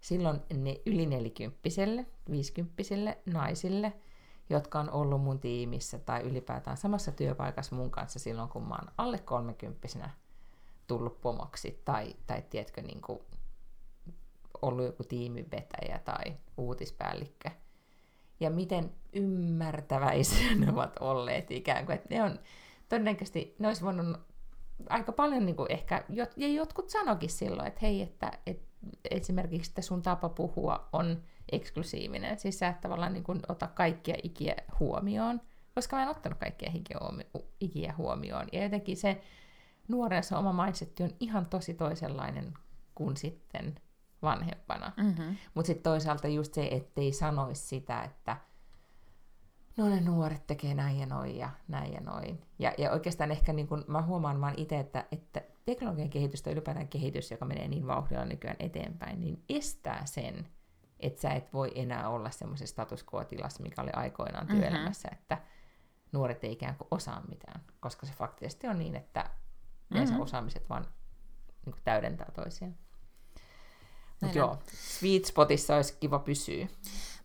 [0.03, 3.93] silloin ne yli nelikymppiselle, viisikymppisille naisille,
[4.49, 8.91] jotka on ollut mun tiimissä tai ylipäätään samassa työpaikassa mun kanssa silloin, kun mä oon
[8.97, 10.09] alle kolmekymppisenä
[10.87, 13.19] tullut pomoksi tai, tai tiedätkö, niin kuin
[14.61, 17.49] ollut joku tiimivetäjä tai uutispäällikkö.
[18.39, 22.39] Ja miten ymmärtäväisiä ne ovat olleet ikään kuin, että ne on
[22.89, 24.19] todennäköisesti, ne olisi voinut
[24.89, 26.03] aika paljon niin kuin ehkä,
[26.37, 28.73] ja jotkut sanokin silloin, että hei, että, että
[29.11, 32.39] esimerkiksi että sun tapa puhua on eksklusiivinen.
[32.39, 35.41] Siis sä et tavallaan niin kuin ota kaikkia ikiä huomioon,
[35.75, 36.71] koska mä en ottanut kaikkia
[37.59, 38.47] ikiä huomioon.
[38.51, 39.21] Ja jotenkin se
[39.87, 42.53] nuorensa oma mindset on ihan tosi toisenlainen
[42.95, 43.75] kuin sitten
[44.21, 44.91] vanhempana.
[44.97, 45.35] Mm-hmm.
[45.53, 48.37] Mutta sitten toisaalta just se, ettei sanoisi sitä, että
[49.77, 52.41] no ne nuoret tekee näin ja noin ja näin ja noin.
[52.59, 56.87] Ja, ja oikeastaan ehkä niin kun mä huomaan vaan itse, että, että teknologian kehitystä, ylipäätään
[56.87, 60.47] kehitys, joka menee niin vauhdilla nykyään eteenpäin, niin estää sen,
[60.99, 64.55] että sä et voi enää olla semmoisessa status quo-tilassa, mikä oli aikoinaan mhm.
[64.55, 65.21] työelämässä, mm-hmm.
[65.21, 65.37] että
[66.11, 69.29] nuoret ei ikään kuin osaa mitään, koska se faktisesti on niin, että
[69.89, 70.19] mm-hmm.
[70.19, 70.85] osaamiset vaan
[71.65, 72.75] niin täydentää toisiaan.
[74.23, 74.57] Mutta joo,
[74.99, 76.67] sweet spotissa olisi kiva pysyä.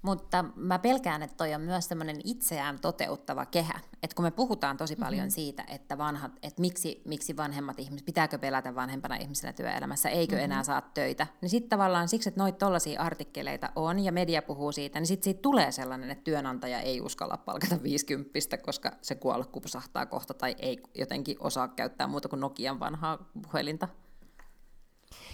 [0.02, 3.80] Mutta mä pelkään, että toi on myös semmoinen itseään toteuttava kehä.
[4.02, 5.30] Että kun me puhutaan tosi paljon mm-hmm.
[5.30, 10.44] siitä, että, vanhat, että miksi, miksi vanhemmat ihmiset, pitääkö pelätä vanhempana ihmisenä työelämässä, eikö mm-hmm.
[10.44, 14.72] enää saa töitä, niin sitten tavallaan siksi, että noita tollaisia artikkeleita on ja media puhuu
[14.72, 19.44] siitä, niin sitten siitä tulee sellainen, että työnantaja ei uskalla palkata 50, koska se kuolla
[19.44, 23.88] kupsahtaa kohta tai ei jotenkin osaa käyttää muuta kuin Nokian vanhaa puhelinta.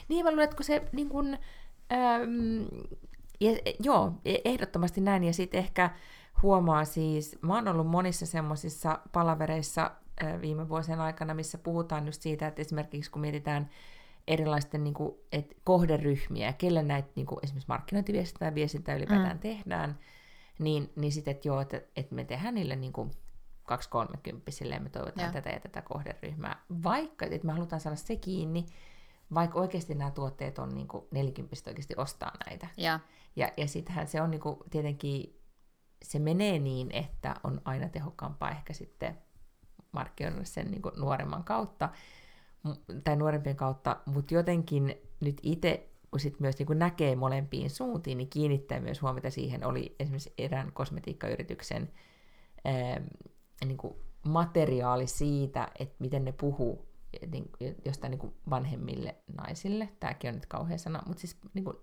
[0.08, 1.38] Niin, mä luulen, että kun se niin kun,
[1.92, 2.66] äm,
[3.40, 5.24] ja, joo, e, ehdottomasti näin.
[5.24, 5.90] Ja sitten ehkä
[6.42, 9.90] huomaa siis, mä oon ollut monissa semmoisissa palavereissa
[10.40, 13.70] viime vuosien aikana, missä puhutaan just siitä, että esimerkiksi kun mietitään
[14.28, 19.40] erilaisten niin kuin, et kohderyhmiä, kelle näitä niin kuin, esimerkiksi markkinointiviestintää ja viestintää ylipäätään mm.
[19.40, 19.98] tehdään,
[20.58, 23.10] niin, niin sitten, että joo, että, että me tehdään niille niin kuin,
[24.64, 25.32] 2-30 ja me toivotaan ja.
[25.32, 26.62] tätä ja tätä kohderyhmää.
[26.84, 28.66] Vaikka, että me halutaan saada se kiinni,
[29.34, 32.66] vaikka oikeasti nämä tuotteet on niin kuin 40 oikeasti ostaa näitä.
[32.76, 33.00] Ja,
[33.36, 35.40] ja, ja sittenhän se on niin kuin, tietenkin,
[36.02, 39.18] se menee niin, että on aina tehokkaampaa ehkä sitten
[39.92, 41.88] markkinoida sen niin kuin nuoremman kautta,
[43.04, 48.18] tai nuorempien kautta, mutta jotenkin nyt itse, kun sit myös niin kuin näkee molempiin suuntiin,
[48.18, 51.92] niin kiinnittää myös huomiota siihen, oli esimerkiksi erään kosmetiikkayrityksen
[52.64, 53.00] ää,
[53.64, 53.94] niin kuin
[54.24, 56.93] materiaali siitä, että miten ne puhuu
[57.32, 57.50] niin,
[57.84, 61.76] jostain niin vanhemmille naisille, tämäkin on nyt kauhean sana, mutta siis niin kuin,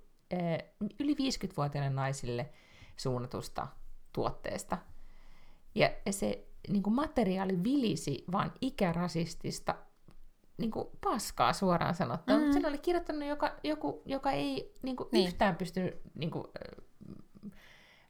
[0.99, 2.49] yli 50-vuotiaille naisille
[2.97, 3.67] suunnatusta
[4.13, 4.77] tuotteesta.
[5.75, 9.75] Ja se niin kuin materiaali vilisi vaan ikärasistista
[10.57, 12.45] niin kuin paskaa suoraan sanottuna.
[12.45, 12.51] Mm.
[12.51, 15.27] Sen oli kirjoittanut joka, joku, joka ei niin kuin niin.
[15.27, 16.47] yhtään pystynyt niin kuin,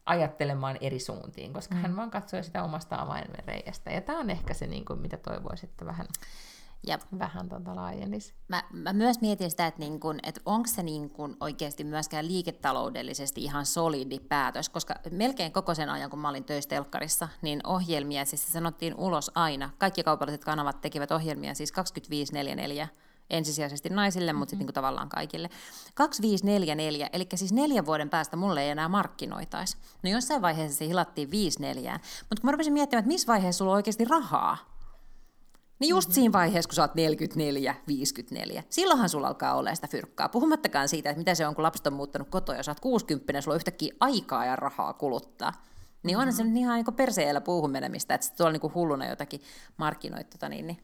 [0.05, 1.81] ajattelemaan eri suuntiin, koska mm.
[1.81, 3.91] hän vaan katsoi sitä omasta avainreiästä.
[3.91, 6.07] Ja tämä on ehkä se, niin kuin, mitä toivoisi, että vähän
[6.87, 8.33] ja vähän tuota laajenisi.
[8.47, 12.27] Mä, mä myös mietin sitä, että, niin kun, että onko se niin kun oikeasti myöskään
[12.27, 17.67] liiketaloudellisesti ihan solidi päätös, koska melkein koko sen ajan, kun mä olin töissä telkkarissa, niin
[17.67, 19.69] ohjelmia, siis se sanottiin ulos aina.
[19.77, 21.73] Kaikki kaupalliset kanavat tekivät ohjelmia siis
[22.81, 22.87] 25.44
[23.29, 25.49] ensisijaisesti naisille, mutta sitten niin tavallaan kaikille.
[25.93, 29.77] 2544, eli siis neljän vuoden päästä mulle ei enää markkinoitaisi.
[30.03, 33.71] No jossain vaiheessa se hilattiin 54, mutta kun mä rupesin miettimään, että missä vaiheessa sulla
[33.71, 34.70] on oikeasti rahaa,
[35.81, 36.13] niin just mm-hmm.
[36.13, 40.29] siinä vaiheessa, kun sä oot 44, 54, silloinhan sulla alkaa olla sitä fyrkkaa.
[40.29, 43.41] Puhumattakaan siitä, että mitä se on, kun lapset on muuttanut kotoa ja sä oot 60,
[43.41, 45.51] sulla on yhtäkkiä aikaa ja rahaa kuluttaa.
[46.03, 46.37] Niin onhan mm-hmm.
[46.37, 49.41] se nyt ihan niin perseellä puuhun menemistä, että tuolla niin hulluna jotakin
[49.77, 50.83] markkinoit tota niin, niin,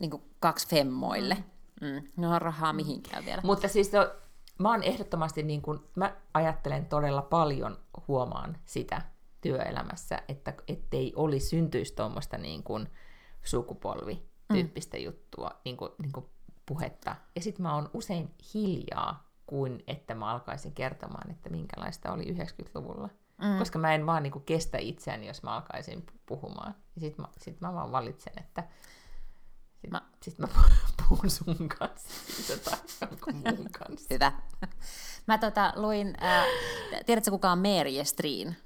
[0.00, 1.36] niin kuin kaksi femmoille.
[1.80, 2.08] Mm.
[2.16, 3.42] No on rahaa mihinkään vielä.
[3.44, 4.14] Mutta siis to,
[4.58, 9.02] mä oon ehdottomasti, niin kuin, mä ajattelen todella paljon, huomaan sitä
[9.40, 12.88] työelämässä, että ettei oli syntyisi tuommoista niin kuin
[13.44, 15.02] sukupolvityyppistä mm.
[15.02, 16.26] juttua, niin kuin, niin kuin
[16.66, 17.16] puhetta.
[17.34, 23.08] Ja sitten mä oon usein hiljaa, kuin että mä alkaisin kertomaan, että minkälaista oli 90-luvulla.
[23.42, 23.58] Mm.
[23.58, 26.74] Koska mä en vaan niin kuin, kestä itseäni, jos mä alkaisin puhumaan.
[26.94, 28.68] Ja sit mä, sit mä vaan valitsen, että
[29.80, 30.48] sit mä, sit mä
[31.08, 32.70] puhun sun kanssa siitä
[33.00, 33.08] tai
[33.54, 34.14] mun kanssa.
[34.14, 34.32] Hyvä.
[35.26, 36.44] Mä tota, luin, äh,
[37.06, 38.56] tiedätkö kuka on Mary Estrin?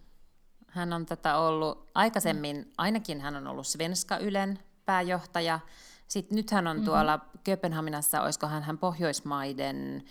[0.73, 5.61] Hän on tätä ollut aikaisemmin, ainakin hän on ollut Svenska Ylen pääjohtaja.
[6.09, 6.85] Sitten nyt hän on mm-hmm.
[6.87, 10.05] tuolla Kööpenhaminassa, olisikohan hän Pohjoismaiden,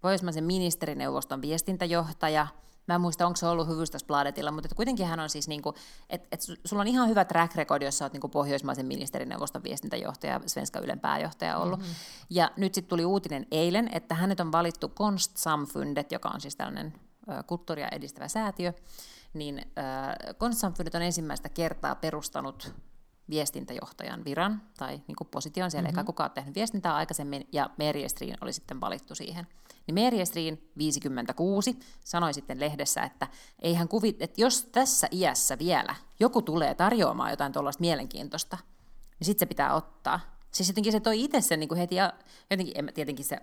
[0.00, 2.46] Pohjoismaisen ministerineuvoston viestintäjohtaja–
[2.86, 5.76] Mä en muista, onko se ollut Hyvystösbladetilla, mutta että kuitenkin hän on siis, niin kuin,
[6.10, 9.62] että, että sulla on ihan hyvä track record, jos sä oot niin kuin Pohjoismaisen ministerineuvoston
[9.62, 11.80] viestintäjohtaja, Svenska Ylen pääjohtaja ollut.
[11.80, 11.94] Mm-hmm.
[12.30, 16.94] Ja nyt sitten tuli uutinen eilen, että hänet on valittu Konstsamfundet, joka on siis tällainen
[17.46, 18.72] kulttuuria edistävä säätiö,
[19.34, 22.74] niin äh, Konstsamfundet on ensimmäistä kertaa perustanut
[23.30, 25.98] viestintäjohtajan viran tai niin kuin position, siellä mm-hmm.
[25.98, 29.46] eikä kukaan ole tehnyt viestintää aikaisemmin, ja Meri Estrin oli sitten valittu siihen.
[29.86, 33.28] Niin Meri Estrin 56 sanoi sitten lehdessä, että,
[33.58, 38.58] eihän kuvit, että jos tässä iässä vielä joku tulee tarjoamaan jotain tuollaista mielenkiintoista,
[39.18, 40.20] niin sitten se pitää ottaa.
[40.54, 42.12] Siis jotenkin se toi itse sen niin kuin heti, ja
[42.50, 43.38] jotenkin, en, tietenkin se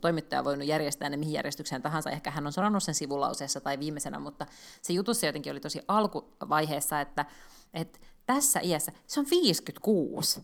[0.00, 3.78] toimittaja on voinut järjestää ne mihin järjestykseen tahansa, ehkä hän on sanonut sen sivulauseessa tai
[3.78, 4.46] viimeisenä, mutta
[4.82, 7.26] se jutussa jotenkin oli tosi alkuvaiheessa, että,
[7.74, 10.42] että tässä iässä, se on 56.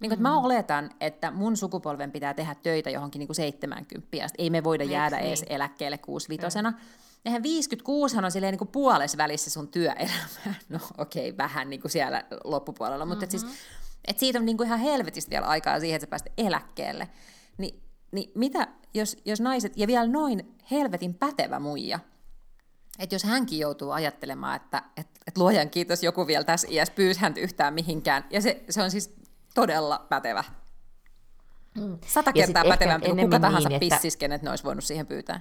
[0.00, 0.22] Niin kuin, mm.
[0.22, 4.08] Mä oletan, että mun sukupolven pitää tehdä töitä johonkin niin kuin 70.
[4.38, 5.28] Ei me voida Eks jäädä niin?
[5.28, 6.74] edes eläkkeelle 65 mm.
[7.24, 10.28] Eihän 56 on silleen niin kuin puolessa välissä sun työelämää.
[10.68, 13.36] No okei, okay, vähän niin kuin siellä loppupuolella, mutta mm-hmm.
[13.36, 16.32] et siis, et siitä on niin kuin ihan helvetistä vielä aikaa siihen, että sä pääset
[16.38, 17.08] eläkkeelle.
[17.58, 17.82] Ni,
[18.12, 21.98] niin mitä, jos, jos naiset, ja vielä noin helvetin pätevä muija,
[22.98, 27.20] että jos hänkin joutuu ajattelemaan, että, että, että luojan kiitos joku vielä tässä iässä pyysi
[27.20, 29.14] häntä yhtään mihinkään, ja se, se on siis
[29.54, 30.44] todella pätevä.
[31.78, 31.98] Mm.
[32.06, 33.96] Sata kertaa pätevämpi kuin kuka tahansa niin, että...
[33.96, 35.40] pissis, kenet ne olisi voinut siihen pyytää.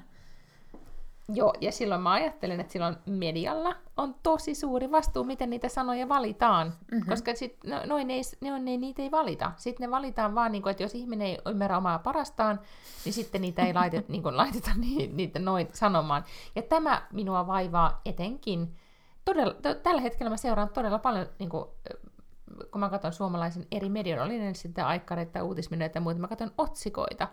[1.33, 6.09] Joo, ja silloin mä ajattelen, että silloin medialla on tosi suuri vastuu, miten niitä sanoja
[6.09, 7.09] valitaan, mm-hmm.
[7.09, 9.51] koska sit, no, noin ei, ne, ne, niitä ei valita.
[9.57, 12.59] Sitten ne valitaan vaan, niin kuin, että jos ihminen ei ymmärrä omaa parastaan,
[13.05, 16.23] niin sitten niitä ei laitet, niin kuin, laiteta niin, niitä noin sanomaan.
[16.55, 18.75] Ja tämä minua vaivaa etenkin.
[19.25, 21.65] Todella, t- tällä hetkellä mä seuraan todella paljon, niin kuin,
[22.71, 26.27] kun mä katson suomalaisen eri medioon, oli ne sitten aikkareita tai uutismedioita ja muuta, mä
[26.27, 27.27] katson otsikoita,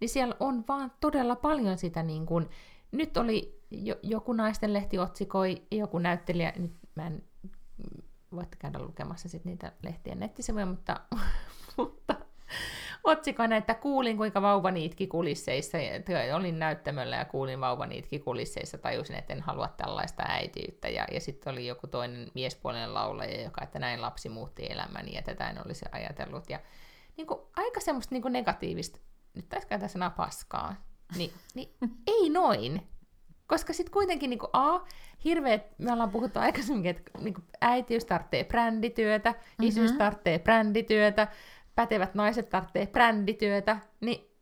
[0.00, 2.48] niin siellä on vaan todella paljon sitä niin kuin,
[2.94, 7.22] nyt oli jo, joku naisten lehti otsikoi, joku näyttelijä, nyt mä en,
[8.34, 11.00] voitte käydä lukemassa sit niitä lehtien nettisivuja, mutta,
[11.76, 12.14] mutta
[13.04, 18.78] otsikoina, että kuulin kuinka vauvani itki kulisseissa, ja olin näyttämöllä ja kuulin vauvani itki kulisseissa,
[18.78, 23.64] tajusin, että en halua tällaista äitiyttä, ja, ja sitten oli joku toinen miespuolinen laulaja, joka,
[23.64, 26.60] että näin lapsi muutti elämäni, ja tätä en olisi ajatellut, ja
[27.16, 28.98] niin kuin, aika semmoista niin kuin negatiivista,
[29.34, 30.74] nyt taisi käyttää sanaa paskaa,
[31.16, 31.68] niin, niin
[32.06, 32.82] ei noin.
[33.46, 34.80] Koska sitten kuitenkin niin kuin, A,
[35.24, 39.68] hirveet, me ollaan puhuttu aikaisemmin, että niin kuin, äitiys tarvitsee brändityötä, mm-hmm.
[39.68, 41.28] isyys tarvitsee brändityötä,
[41.74, 44.34] pätevät naiset tarvitsee brändityötä, niin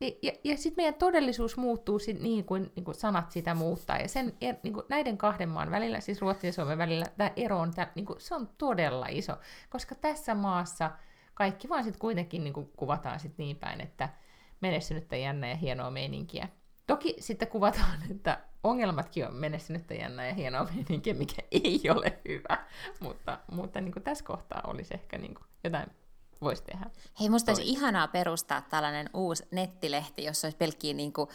[0.00, 3.98] niin, ja, ja sitten meidän todellisuus muuttuu sit niin kuin, niin kuin sanat sitä muuttaa.
[3.98, 7.30] Ja sen, er, niin kuin näiden kahden maan välillä, siis Ruotsin ja Suomen välillä, tämä
[7.36, 9.32] ero on, tää, niin kuin, se on todella iso.
[9.70, 10.90] Koska tässä maassa
[11.34, 14.08] kaikki vaan sitten kuitenkin niin kuin kuvataan sit niin päin, että
[14.60, 16.48] menestynyttä jännä ja hienoa meininkiä.
[16.86, 22.64] Toki sitten kuvataan, että ongelmatkin on menestynyttä jännä ja hienoa meininkiä, mikä ei ole hyvä,
[23.00, 25.90] mutta, mutta niin kuin tässä kohtaa olisi ehkä niin kuin jotain
[26.40, 26.90] voisi tehdä.
[27.20, 31.28] Hei, musta olisi ihanaa perustaa tällainen uusi nettilehti, jossa olisi pelkkiä, niin kuin,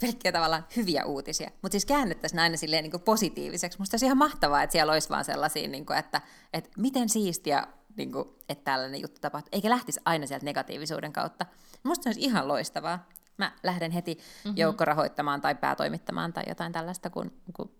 [0.00, 3.78] pelkkiä tavallaan hyviä uutisia, mutta siis käännettäisiin aina silleen niin positiiviseksi.
[3.78, 6.20] Musta olisi ihan mahtavaa, että siellä olisi vaan sellaisia, niin kuin, että,
[6.52, 7.66] että miten siistiä,
[7.96, 11.46] niin kuin, että tällainen juttu tapahtuu, eikä lähtisi aina sieltä negatiivisuuden kautta.
[11.82, 13.08] Musta olisi ihan loistavaa.
[13.38, 14.56] Mä lähden heti mm-hmm.
[14.56, 17.70] joukkorahoittamaan tai päätoimittamaan tai jotain tällaista, kun, kun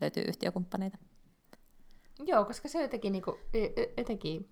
[0.00, 0.98] löytyy yhtiökumppaneita.
[2.26, 3.36] Joo, koska se jotenkin, niin kuin,
[3.96, 4.48] jotenkin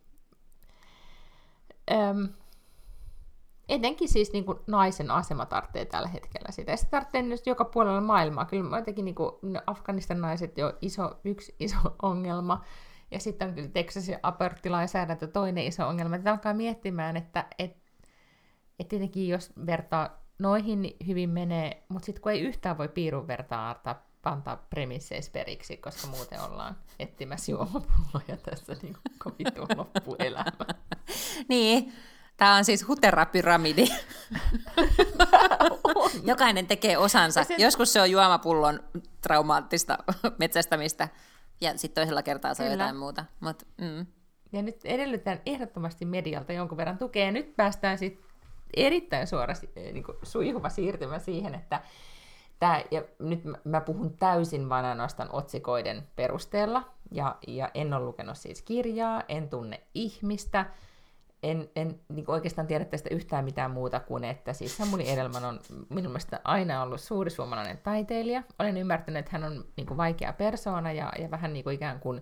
[1.92, 2.28] äm,
[3.68, 6.76] etenkin siis niin kuin naisen asema tarvitsee tällä hetkellä sitä.
[6.76, 8.44] Se tarvitsee nyt joka puolella maailmaa.
[8.44, 9.32] Kyllä jotenkin niin kuin,
[9.66, 12.64] Afganistan naiset jo iso, yksi iso ongelma.
[13.10, 16.16] Ja sitten on kyllä Texasin aborttilainsäädäntö toinen iso ongelma.
[16.16, 17.76] Että alkaa miettimään, että et,
[18.78, 23.26] et tietenkin jos vertaa noihin, niin hyvin menee, mutta sitten kun ei yhtään voi piirun
[23.26, 30.66] vertaa antaa, antaa premisseis periksi, koska muuten ollaan etsimässä juomapulloja tässä niin kovitun loppuelämä.
[31.48, 31.92] niin,
[32.40, 33.84] Tämä on siis huterapyramidi.
[36.30, 37.44] Jokainen tekee osansa.
[37.44, 37.60] Sen...
[37.60, 38.80] Joskus se on juomapullon
[39.20, 39.98] traumaattista
[40.38, 41.08] metsästämistä,
[41.60, 42.84] ja sitten toisella kertaa se on Kyllä.
[42.84, 43.24] jotain muuta.
[43.40, 44.06] Mut, mm.
[44.52, 48.30] Ja nyt edellytään ehdottomasti medialta jonkun verran tukea, ja nyt päästään sitten
[48.76, 51.82] erittäin suora niin kuin sujuva siirtymä siihen, että
[52.58, 58.36] tämä, ja nyt mä puhun täysin vain ainoastaan otsikoiden perusteella, ja, ja en ole lukenut
[58.38, 60.66] siis kirjaa, en tunne ihmistä,
[61.42, 65.60] en, en niin oikeastaan tiedä tästä yhtään mitään muuta kuin, että siis Samuli Edelman on
[65.88, 68.42] minun mielestä aina ollut suuri suomalainen taiteilija.
[68.58, 72.00] Olen ymmärtänyt, että hän on niin kuin vaikea persoona ja, ja vähän niin kuin ikään
[72.00, 72.20] kuin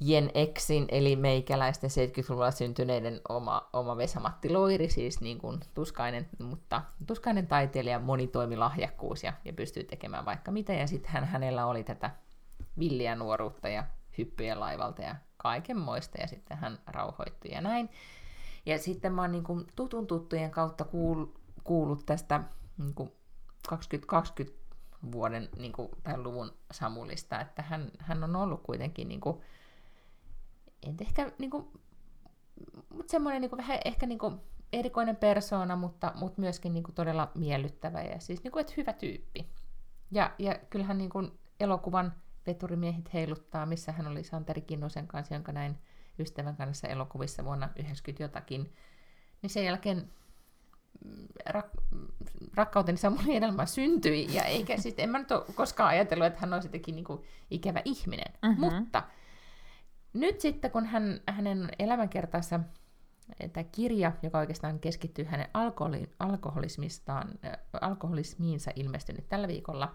[0.00, 6.82] Jen Exin, eli meikäläisten 70-luvulla syntyneiden oma, oma Vesamatti Loiri, siis niin kuin tuskainen, mutta
[7.06, 10.72] tuskainen taiteilija, monitoimilahjakkuus ja, ja pystyy tekemään vaikka mitä.
[10.72, 12.10] Ja sitten hän, hänellä oli tätä
[12.78, 13.84] villiä nuoruutta ja
[14.18, 17.90] hyppyjä laivalta ja kaikenmoista, ja sitten hän rauhoittui ja näin.
[18.66, 21.26] Ja sitten mä oon niin kuin tutun tuttujen kautta kuul,
[21.64, 22.40] kuullut tästä
[22.78, 23.12] niin kuin
[23.68, 24.58] 2020
[25.12, 29.40] vuoden niin kuin, tai luvun Samulista, että hän, hän on ollut kuitenkin niin kuin,
[30.86, 31.68] en ehkä niin kuin,
[32.88, 34.40] mutta semmoinen niin kuin, vähän ehkä niin kuin,
[34.72, 38.92] erikoinen persoona, mutta, mutta myöskin niin kuin, todella miellyttävä ja siis niin kuin, että hyvä
[38.92, 39.50] tyyppi.
[40.10, 42.12] Ja, ja kyllähän niin kuin, elokuvan
[42.46, 45.78] Veturimiehet heiluttaa, missä hän oli Santeri Kinnosen kanssa, jonka näin
[46.18, 48.72] ystävän kanssa elokuvissa vuonna 90 jotakin.
[49.42, 50.10] Niin sen jälkeen
[51.04, 52.06] mm, rak-
[52.54, 56.52] rakkauteni Samuli Edelman syntyi, ja eikä sit, en mä nyt ole koskaan ajatellut, että hän
[56.52, 57.06] olisi jotenkin niin
[57.50, 58.32] ikävä ihminen.
[58.42, 58.60] Mm-hmm.
[58.60, 59.02] Mutta
[60.12, 62.60] nyt sitten, kun hän, hänen elämänkertansa,
[63.52, 69.94] tämä kirja, joka oikeastaan keskittyy hänen alkoholi, alkoholismistaan, äh, alkoholismiinsa ilmestynyt tällä viikolla,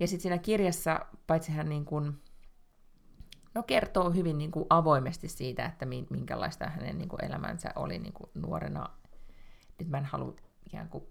[0.00, 2.22] ja sitten siinä kirjassa, paitsi hän niin kuin,
[3.54, 8.12] no kertoo hyvin niin kuin avoimesti siitä, että minkälaista hänen niin kuin elämänsä oli niin
[8.12, 8.90] kuin nuorena.
[9.78, 10.36] Nyt mä en halua
[10.66, 11.04] ikään kuin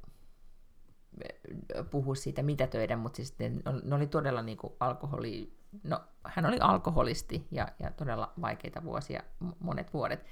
[1.92, 3.36] puhua siitä mitä töiden, mutta siis
[3.84, 9.24] ne oli todella niin kuin alkoholi, no hän oli alkoholisti ja, ja todella vaikeita vuosia,
[9.60, 10.26] monet vuodet.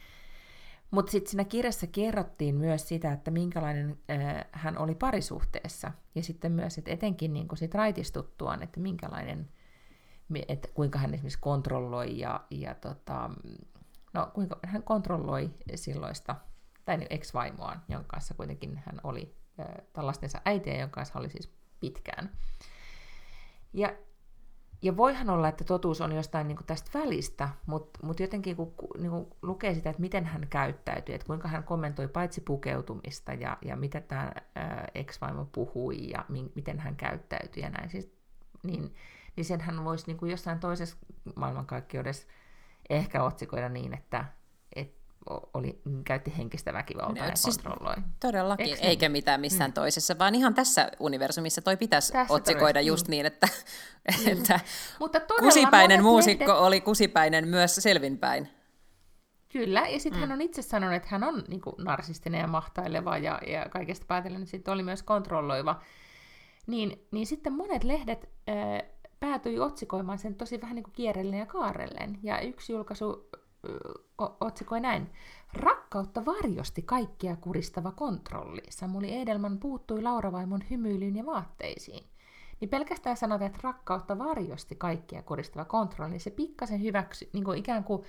[0.93, 5.91] Mutta sitten siinä kirjassa kerrottiin myös sitä, että minkälainen äh, hän oli parisuhteessa.
[6.15, 9.49] Ja sitten myös, että etenkin niin sit raitistuttuaan, että minkälainen,
[10.47, 13.29] että kuinka hän esimerkiksi kontrolloi ja, ja tota,
[14.13, 16.35] no, kuinka hän kontrolloi silloista,
[16.85, 21.51] tai niin ex-vaimoaan, jonka kanssa kuitenkin hän oli äh, tällaistensa äitiä, jonka kanssa oli siis
[21.79, 22.31] pitkään.
[23.73, 23.93] Ja
[24.83, 29.27] ja voihan olla, että totuus on jostain niin tästä välistä, mutta mut jotenkin kun niin
[29.41, 34.01] lukee sitä, että miten hän käyttäytyi, että kuinka hän kommentoi paitsi pukeutumista ja, ja mitä
[34.01, 34.31] tämä
[34.95, 38.13] ex-vaimo puhui ja mi, miten hän käyttäytyi ja näin, siis,
[38.63, 38.95] niin,
[39.35, 40.97] niin sen hän voisi niin jossain toisessa
[41.35, 42.27] maailmankaikkeudessa
[42.89, 44.25] ehkä otsikoida niin, että,
[45.53, 47.95] oli, käytti henkistä väkivaltaa no, ja siis kontrolloi.
[48.19, 49.73] Todellakin, Eks eikä mitään missään mm.
[49.73, 52.87] toisessa, vaan ihan tässä universumissa toi pitäisi tässä otsikoida todella.
[52.87, 53.11] just mm.
[53.11, 54.31] niin, että, mm.
[54.31, 54.59] että
[54.99, 56.65] Mutta kusipäinen muusikko lehdet...
[56.65, 58.49] oli kusipäinen myös selvinpäin.
[59.49, 60.27] Kyllä, ja sitten mm.
[60.27, 64.05] hän on itse sanonut, että hän on niin kuin, narsistinen ja mahtaileva ja, ja kaikesta
[64.07, 65.81] päätellen niin sitten oli myös kontrolloiva.
[66.67, 71.45] Niin, niin sitten monet lehdet äh, päätyi otsikoimaan sen tosi vähän niin kuin kierrellen ja
[71.45, 72.19] kaarellen.
[72.23, 73.29] Ja yksi julkaisu
[74.17, 75.09] otsikoi näin.
[75.53, 78.61] Rakkautta varjosti kaikkia kuristava kontrolli.
[78.69, 82.03] Samuli Edelman puuttui Laura Vaimon hymyilyyn ja vaatteisiin.
[82.59, 87.83] Niin pelkästään sanotaan, että rakkautta varjosti kaikkia kuristava kontrolli, se pikkasen hyväksy, niin kuin ikään
[87.83, 88.03] kuin,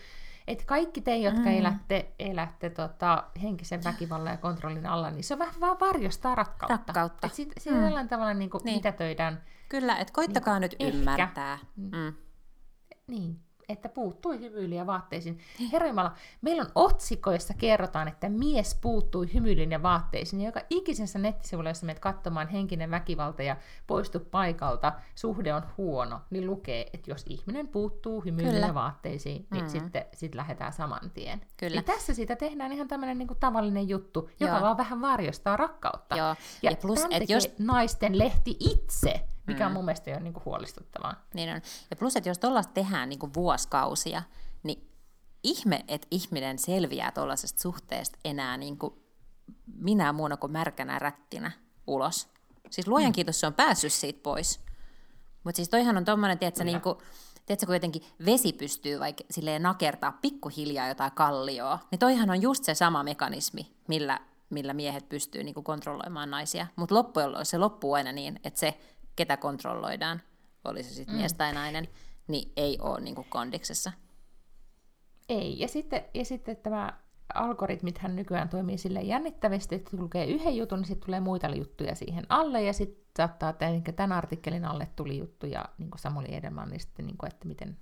[0.46, 1.58] että kaikki te, jotka mm.
[1.58, 6.76] elätte, elätte tota, henkisen väkivallan ja kontrollin alla, niin se on vähän vaan varjostaa rakkautta.
[6.76, 7.26] Rakkautta.
[7.26, 7.72] Että sit, mm.
[7.72, 8.76] tällainen tavalla niin kuin niin.
[8.76, 9.42] mitätöidään.
[9.68, 10.98] Kyllä, että koittakaa niin nyt ehkä.
[10.98, 11.58] ymmärtää.
[11.76, 12.14] Mm.
[13.06, 15.38] Niin, että puuttui hymyilyyn vaatteisiin.
[15.58, 15.70] Niin.
[15.70, 20.40] Herra Jumala, meillä on otsikoissa kerrotaan, että mies puuttui hymyilyyn ja vaatteisiin.
[20.40, 23.56] Ja joka ikisessä nettisivulla, jossa menet katsomaan henkinen väkivalta ja
[23.86, 29.64] poistu paikalta, suhde on huono, niin lukee, että jos ihminen puuttuu hymyilyyn ja vaatteisiin, niin
[29.64, 29.80] mm-hmm.
[29.80, 31.40] sitten sit lähdetään saman tien.
[31.56, 31.76] Kyllä.
[31.76, 34.62] Ja tässä siitä tehdään ihan tämmöinen niin tavallinen juttu, joka Joo.
[34.62, 36.16] vaan vähän varjostaa rakkautta.
[36.16, 36.28] Joo.
[36.62, 37.52] Ja, ja plus, et jos...
[37.58, 39.66] naisten lehti itse mikä mm.
[39.66, 41.24] on mun mielestä jo niin kuin huolestuttavaa.
[41.34, 41.60] Niin on.
[41.90, 44.22] Ja plus, että jos tuollaista tehdään niin kuin vuosikausia,
[44.62, 44.90] niin
[45.42, 48.94] ihme, että ihminen selviää tuollaisesta suhteesta enää niin kuin
[49.66, 51.52] minä muuna kuin märkänä rättinä
[51.86, 52.28] ulos.
[52.70, 53.14] Siis luojan mm.
[53.14, 54.60] kiitos, se on päässyt siitä pois.
[55.44, 56.98] Mutta siis toihan on tommonen, tiedätkö, niin kuin,
[57.46, 62.64] tiedätkö, kun jotenkin vesi pystyy vaikka silleen nakertaa pikkuhiljaa jotain kallioa, niin toihan on just
[62.64, 64.20] se sama mekanismi, millä,
[64.50, 66.66] millä miehet pystyy niin kuin kontrolloimaan naisia.
[66.76, 68.78] Mutta loppujen se loppuu aina niin, että se,
[69.16, 70.22] ketä kontrolloidaan,
[70.64, 71.18] oli se sitten mm.
[71.18, 71.88] mies tai nainen,
[72.28, 73.92] niin ei ole niin kuin kondiksessa.
[75.28, 77.04] Ei, ja sitten, ja sitten tämä
[77.34, 82.26] algoritmithän nykyään toimii sille jännittävästi, että lukee yhden jutun, niin sitten tulee muita juttuja siihen
[82.28, 87.02] alle, ja sitten saattaa, että niin tämän artikkelin alle tuli juttuja niin kuin Samuli Edelmanista,
[87.02, 87.78] niin kuin, että miten,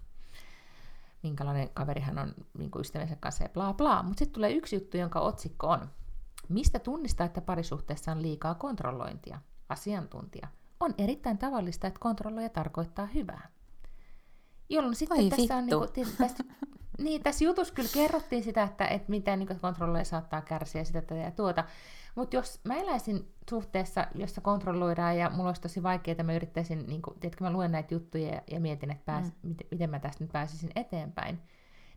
[1.22, 4.02] minkälainen kaveri hän on niin kuin ystävänsä kanssa ja bla bla.
[4.02, 5.90] Mutta sitten tulee yksi juttu, jonka otsikko on,
[6.48, 9.40] mistä tunnistaa, että parisuhteessa on liikaa kontrollointia?
[9.68, 10.48] Asiantuntija.
[10.82, 13.48] On erittäin tavallista, että kontrolloija tarkoittaa hyvää.
[14.68, 15.78] Jolloin sitten Oi, tässä vittu.
[15.78, 16.44] on niin kuin, tästä
[17.04, 21.14] niin, tässä jutussa kyllä kerrottiin sitä, että, että miten niin kontrolloija saattaa kärsiä sitä tätä
[21.14, 21.64] ja tuota.
[22.14, 26.86] Mutta jos mä eläisin suhteessa, jossa kontrolloidaan ja mulla olisi tosi vaikeaa, että mä yrittäisin,
[26.86, 29.48] niin kuin, tiedätkö, mä luen näitä juttuja ja, ja mietin, että pääs, mm.
[29.48, 31.38] miten, miten mä tästä nyt pääsisin eteenpäin,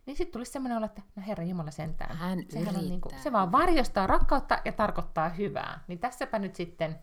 [0.06, 2.16] niin sitten tulisi semmoinen olo, että no herra Jumala sentään.
[2.16, 5.80] Hän Sehän on, niin kuin, se vaan varjostaa rakkautta ja tarkoittaa hyvää.
[5.88, 6.98] Niin tässäpä nyt sitten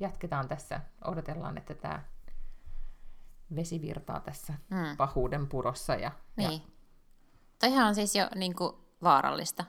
[0.00, 2.02] jatketaan tässä, odotellaan, että tämä
[3.56, 4.96] vesi virtaa tässä mm.
[4.96, 5.94] pahuuden purossa.
[5.94, 6.52] Ja, niin.
[6.52, 6.58] ja
[7.60, 8.72] Toihan on siis jo niin kuin,
[9.02, 9.64] vaarallista.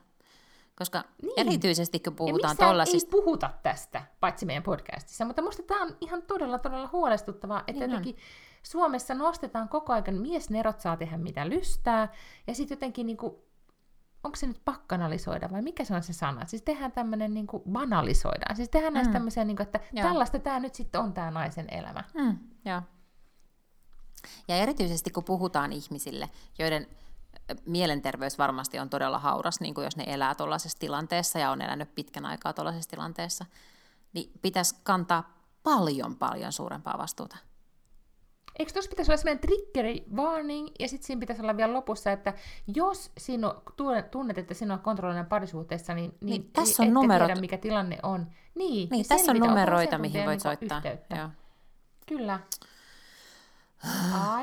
[0.76, 1.34] Koska niin.
[1.38, 3.08] erityisesti kun puhutaan tuollaisista...
[3.08, 7.72] ei puhuta tästä, paitsi meidän podcastissa, mutta minusta tämä on ihan todella, todella huolestuttavaa, että
[7.72, 8.18] niin jotenkin.
[8.64, 12.14] Suomessa nostetaan koko ajan, miesnerot saa tehdä mitä lystää,
[12.48, 13.36] ja sitten jotenkin niin kuin,
[14.26, 16.46] onko se nyt pakkanalisoida vai mikä se on se sana?
[16.46, 18.56] Siis tehdään tämmöinen niin kuin banalisoidaan.
[18.56, 18.96] Siis tehdään mm.
[18.96, 20.08] näistä tämmöisiä, niin kuin, että Joo.
[20.08, 22.04] tällaista tämä nyt sitten on tämä naisen elämä.
[22.14, 22.38] Mm.
[22.66, 22.82] Joo.
[24.48, 26.88] Ja erityisesti kun puhutaan ihmisille, joiden
[27.66, 31.96] mielenterveys varmasti on todella hauras, niin kuin jos ne elää tuollaisessa tilanteessa ja on elänyt
[31.96, 33.46] pitkän aikaa tuollaisessa tilanteessa,
[34.14, 37.38] niin pitäisi kantaa paljon, paljon suurempaa vastuuta.
[38.60, 42.34] Eikö tuossa pitäisi olla sellainen triggeri warning, ja sitten siinä pitäisi olla vielä lopussa, että
[42.76, 43.48] jos sinu,
[44.12, 47.28] tunnet, että sinua kontrolloidaan parisuhteessa, niin, niin, niin tässä on numerot.
[47.28, 48.28] tiedä, mikä tilanne on.
[48.56, 50.82] Niin, niin tässä on numeroita, mihin voit soittaa.
[51.18, 51.30] Joo.
[52.08, 52.40] Kyllä.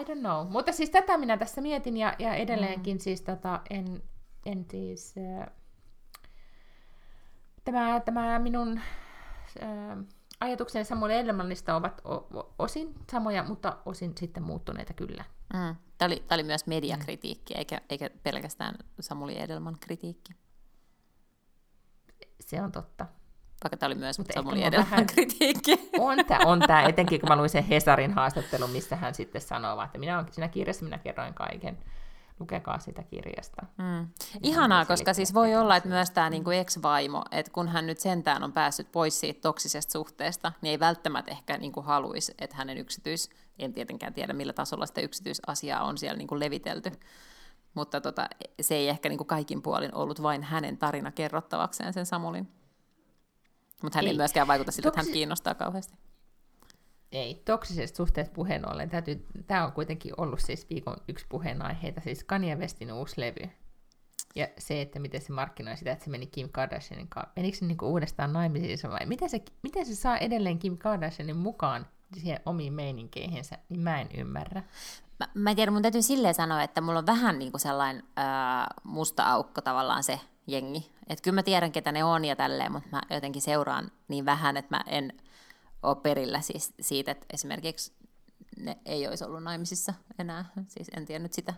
[0.01, 0.49] I don't know.
[0.49, 3.01] Mutta siis tätä minä tässä mietin ja, ja edelleenkin mm.
[3.01, 4.03] siis tota, en,
[4.47, 5.15] en siis...
[5.41, 5.47] Äh,
[7.65, 8.81] tämä, tämä minun
[9.63, 9.99] äh,
[10.43, 12.03] ajatukseni Samuel Edelmanista ovat
[12.59, 15.25] osin samoja, mutta osin sitten muuttuneita kyllä.
[15.55, 15.77] Mm.
[15.99, 20.33] Tämä, oli, tämä oli myös mediakritiikki, eikä, eikä pelkästään Samuli Edelman kritiikki.
[22.41, 23.07] Se on totta.
[23.65, 25.07] Vaikka tämä oli myös Mutta Samuli Edelman vähän...
[25.07, 25.91] kritiikki.
[25.99, 29.83] On tämä, on tämä, etenkin kun mä luin sen Hesarin haastattelun, missä hän sitten sanoo,
[29.83, 31.79] että minä olen siinä kirjassa minä kerroin kaiken.
[32.43, 33.67] Lukekaa sitä kirjasta.
[33.79, 34.09] Mm.
[34.43, 38.43] Ihanaa, koska siis voi olla, että myös tämä niinku ex-vaimo, että kun hän nyt sentään
[38.43, 43.31] on päässyt pois siitä toksisesta suhteesta, niin ei välttämättä ehkä niinku haluaisi, että hänen yksityis,
[43.59, 46.93] en tietenkään tiedä millä tasolla sitä yksityisasiaa on siellä niinku levitelty,
[47.75, 48.29] mutta tota,
[48.61, 52.49] se ei ehkä niinku kaikin puolin ollut vain hänen tarina kerrottavakseen sen Samulin.
[53.83, 55.01] Mutta hän ei, ei myöskään vaikuta siltä, Toksi...
[55.01, 55.95] että hän kiinnostaa kauheasti.
[57.13, 58.91] Ei, toksisesta suhteesta puheen ollen.
[58.91, 63.51] Täytyy, tämä on kuitenkin ollut siis viikon yksi puheenaiheita, siis Kanye Westin uusi levy.
[64.35, 67.33] Ja se, että miten se markkinoi sitä, että se meni Kim Kardashianin kanssa.
[67.37, 71.87] Menikö se niinku uudestaan naimisiin vai miten se, miten se saa edelleen Kim Kardashianin mukaan
[72.15, 74.63] siihen omiin meininkeihinsä, niin mä en ymmärrä.
[75.21, 78.67] Mä, mä en tiedä, mun täytyy silleen sanoa, että mulla on vähän niinku sellainen ää,
[78.85, 80.93] musta aukko tavallaan se jengi.
[81.09, 84.57] Että kyllä mä tiedän, ketä ne on ja tälleen, mutta mä jotenkin seuraan niin vähän,
[84.57, 85.13] että mä en
[85.83, 87.93] ole perillä siis siitä, että esimerkiksi
[88.57, 90.45] ne ei olisi ollut naimisissa enää.
[90.69, 91.55] Siis en tiennyt sitä.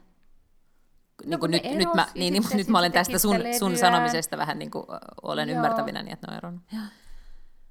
[1.24, 4.38] No, niin kuin nyt, nyt, mä, niin, niin, nyt mä olen tästä sun, sun sanomisesta
[4.38, 4.84] vähän niin kuin
[5.22, 5.56] olen Joo.
[5.56, 6.62] ymmärtävinä, niin että ne on eronnut.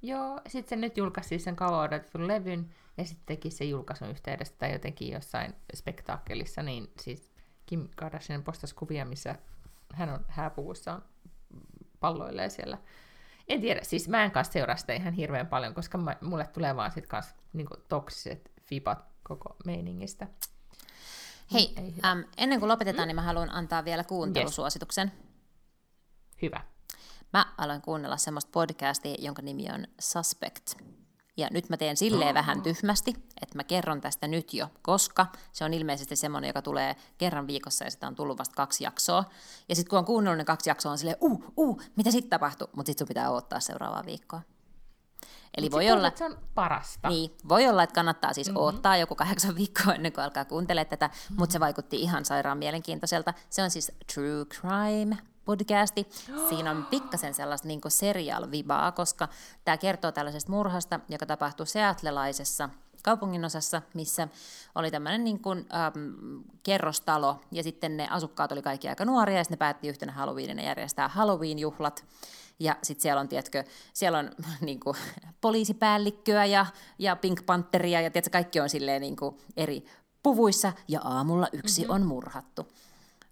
[0.02, 4.54] Joo, sitten se nyt julkaisi sen kauan odotetun levyn, ja sitten teki se julkaisun yhteydessä
[4.58, 7.32] tai jotenkin jossain spektaakkelissa, niin siis
[7.66, 9.34] Kim Kardashian postasi kuvia, missä
[9.92, 11.00] hän on hääpuvussa
[12.00, 12.78] palloilee siellä.
[13.48, 16.76] En tiedä, siis mä en kanssa seuraa sitä ihan hirveän paljon, koska mä, mulle tulee
[16.76, 20.26] vaan sit kanssa niin toksiset fipat koko meiningistä.
[21.52, 21.74] Hei,
[22.04, 23.08] äm, ennen kuin lopetetaan, mm?
[23.08, 25.12] niin mä haluan antaa vielä kuuntelusuosituksen.
[25.14, 25.24] Yes.
[26.42, 26.60] Hyvä.
[27.32, 30.74] Mä aloin kuunnella semmoista podcastia, jonka nimi on Suspect.
[31.36, 32.34] Ja nyt mä teen silleen oh.
[32.34, 33.10] vähän tyhmästi,
[33.42, 37.84] että mä kerron tästä nyt jo, koska se on ilmeisesti semmoinen, joka tulee kerran viikossa
[37.84, 39.24] ja sitä on tullut vasta kaksi jaksoa.
[39.68, 42.68] Ja sitten kun on kuunnellut ne kaksi jaksoa, on silleen, uh, uh, mitä sitten tapahtuu?
[42.76, 44.40] Mutta sitten sun pitää odottaa seuraavaa viikkoa.
[45.56, 47.08] Eli voi olla, että se on parasta.
[47.08, 48.62] Niin, voi olla, että kannattaa siis mm-hmm.
[48.62, 51.36] odottaa joku kahdeksan viikkoa ennen kuin alkaa kuuntelemaan tätä, mm-hmm.
[51.38, 53.34] mutta se vaikutti ihan sairaan mielenkiintoiselta.
[53.50, 56.08] Se on siis True Crime podcasti.
[56.48, 59.28] Siinä on pikkasen sellaista niin serial-vibaa, koska
[59.64, 62.68] tämä kertoo tällaisesta murhasta, joka tapahtui Seatlelaisessa
[63.04, 64.28] kaupunginosassa, missä
[64.74, 69.44] oli tämmöinen niin kuin, ähm, kerrostalo, ja sitten ne asukkaat oli kaikki aika nuoria, ja
[69.44, 72.04] sitten ne päätti yhtenä Halloweenina järjestää Halloween-juhlat,
[72.58, 74.30] ja sitten siellä on, tiedätkö, siellä on
[74.60, 74.96] niin kuin,
[75.40, 76.66] poliisipäällikköä ja,
[76.98, 79.84] ja Pink Pantheria, ja tiedätkö, kaikki on silleen niin kuin, eri
[80.22, 81.94] puvuissa, ja aamulla yksi mm-hmm.
[81.94, 82.68] on murhattu.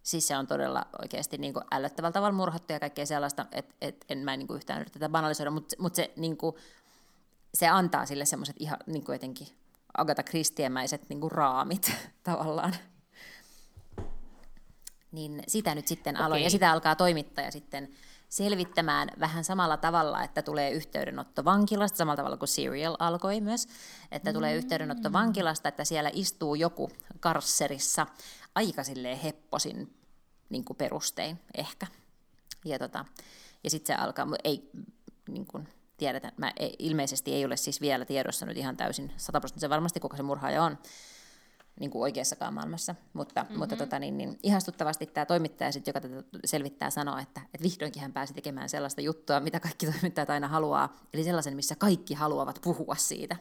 [0.02, 4.04] Siis se on todella oikeasti niin kuin ällöttävällä tavalla murhattu ja kaikkea sellaista, että et,
[4.08, 6.56] en mä niin kuin yhtään yritä tätä banalisoida, mutta mut se, niin kuin,
[7.54, 9.48] se antaa sille semmoiset ihan niin kuin jotenkin
[9.96, 11.92] Agatha Christiemäiset niin kuin raamit
[12.22, 12.74] tavallaan.
[15.12, 16.42] Niin sitä nyt sitten aloin, okay.
[16.46, 17.88] ja sitä alkaa toimittaja sitten
[18.32, 23.68] selvittämään vähän samalla tavalla, että tulee yhteydenotto vankilasta, samalla tavalla kuin Serial alkoi myös,
[24.12, 26.90] että tulee yhteydenotto vankilasta, että siellä istuu joku
[27.20, 28.06] karsserissa
[28.54, 29.94] aika silleen hepposin
[30.48, 31.86] niin kuin perustein ehkä.
[32.64, 33.04] Ja, tota,
[33.64, 34.70] ja sitten se alkaa, ei
[35.28, 39.70] niin kuin, tiedetä, mä ei, ilmeisesti ei ole siis vielä tiedossa nyt ihan täysin sataprosenttisen
[39.70, 40.78] varmasti, kuka se murhaaja on
[41.80, 43.58] niin kuin oikeassakaan maailmassa, mutta, mm-hmm.
[43.58, 48.02] mutta tota, niin, niin, ihastuttavasti tämä toimittaja, sit, joka tätä selvittää, sanoo, että, että vihdoinkin
[48.02, 52.58] hän pääsi tekemään sellaista juttua, mitä kaikki toimittajat aina haluaa, eli sellaisen, missä kaikki haluavat
[52.62, 53.36] puhua siitä.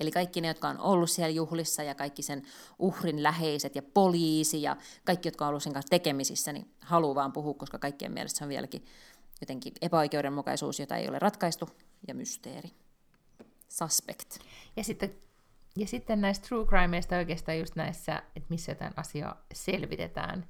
[0.00, 2.42] Eli kaikki ne, jotka on ollut siellä juhlissa ja kaikki sen
[2.78, 7.32] uhrin läheiset ja poliisi ja kaikki, jotka on ollut sen kanssa tekemisissä, niin haluaa vaan
[7.32, 8.84] puhua, koska kaikkien mielestä se on vieläkin
[9.40, 11.68] jotenkin epäoikeudenmukaisuus, jota ei ole ratkaistu,
[12.08, 12.70] ja mysteeri.
[13.68, 14.38] Suspect.
[14.76, 15.14] Ja sitten,
[15.76, 20.46] ja sitten näistä true crimeista oikeastaan just näissä, että missä jotain asiaa selvitetään,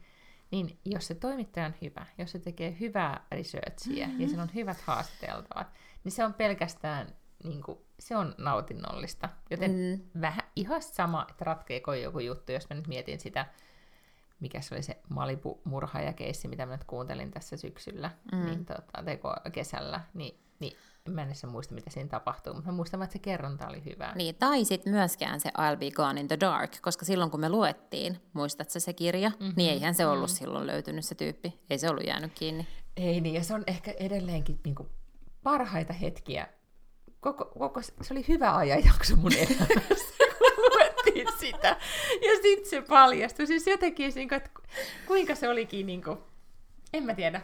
[0.51, 4.21] niin jos se toimittaja on hyvä, jos se tekee hyvää researchia mm-hmm.
[4.21, 5.67] ja sillä on hyvät haastateltavat,
[6.05, 7.07] niin se on pelkästään
[7.45, 9.29] niin kuin, se on nautinnollista.
[9.51, 10.21] Joten mm.
[10.21, 13.47] vähän ihan sama, että ratkeeko joku juttu, jos mä nyt mietin sitä,
[14.41, 18.45] mikä se oli se Malibu-murhaajakeissi, mitä mä nyt kuuntelin tässä syksyllä, mm.
[18.45, 20.77] niin tota, teko kesällä, niin, niin
[21.11, 24.13] mä en edes muista, mitä siinä tapahtuu, mutta mä muistan, että se kerronta oli hyvä.
[24.15, 27.49] Niin, tai sitten myöskään se I'll be gone in the dark, koska silloin kun me
[27.49, 29.53] luettiin, muistatko se kirja, mm-hmm.
[29.57, 30.39] niin eihän se ollut mm-hmm.
[30.39, 31.61] silloin löytynyt se tyyppi.
[31.71, 32.67] Ei se ollut jäänyt kiinni.
[32.97, 34.89] Ei niin, ja se on ehkä edelleenkin niin kuin,
[35.43, 36.49] parhaita hetkiä.
[37.21, 41.77] Koko, koko, se oli hyvä ajanjakso mun elämässä, kun luettiin sitä.
[42.23, 43.47] Ja sitten se paljastui.
[43.47, 44.51] Siis jotenkin, niin kuin, että
[45.07, 46.19] kuinka se olikin, niin kuin,
[46.93, 47.41] en mä tiedä,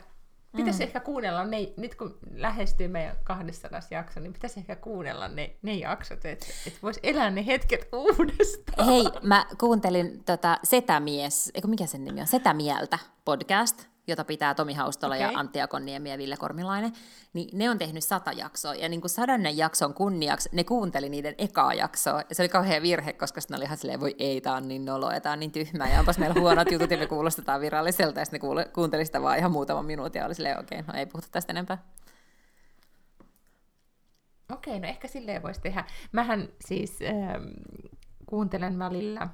[0.56, 0.82] Pitäisi mm.
[0.82, 5.74] ehkä kuunnella ne, nyt kun lähestyy meidän 200 jakso, niin pitäisi ehkä kuunnella ne, ne
[5.74, 8.86] jaksot, että et voisi elää ne hetket uudestaan.
[8.86, 14.74] Hei, mä kuuntelin tota Setämies, eikö mikä sen nimi on, Setämieltä podcast, jota pitää Tomi
[14.74, 15.32] Haustola okay.
[15.32, 16.92] ja Antti Akonniemi ja Ville Kormilainen,
[17.32, 21.34] niin ne on tehnyt sata jaksoa, ja niin kuin sadannen jakson kunniaksi ne kuunteli niiden
[21.38, 24.54] ekaa jaksoa, ja se oli kauhean virhe, koska sitten oli ihan silleen, voi ei, tää
[24.54, 27.06] on niin nolo, ja tää on niin tyhmää, ja onpas meillä huonot jutut, ja me
[27.06, 30.60] kuulostetaan viralliselta, ja sitten ne kuule, kuunteli sitä vaan ihan muutaman minuutin, ja oli silleen,
[30.60, 31.78] okei, okay, no ei puhuta tästä enempää.
[34.52, 35.84] Okei, no ehkä silleen voisi tehdä.
[36.12, 37.44] Mähän siis ähm,
[38.26, 39.28] kuuntelen välillä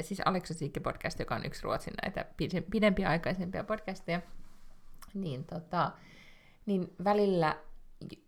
[0.00, 2.24] siis Alexa Siikki podcast, joka on yksi Ruotsin näitä
[2.70, 4.20] pidempiä aikaisempia podcasteja,
[5.14, 5.90] niin, tota,
[6.66, 7.56] niin välillä,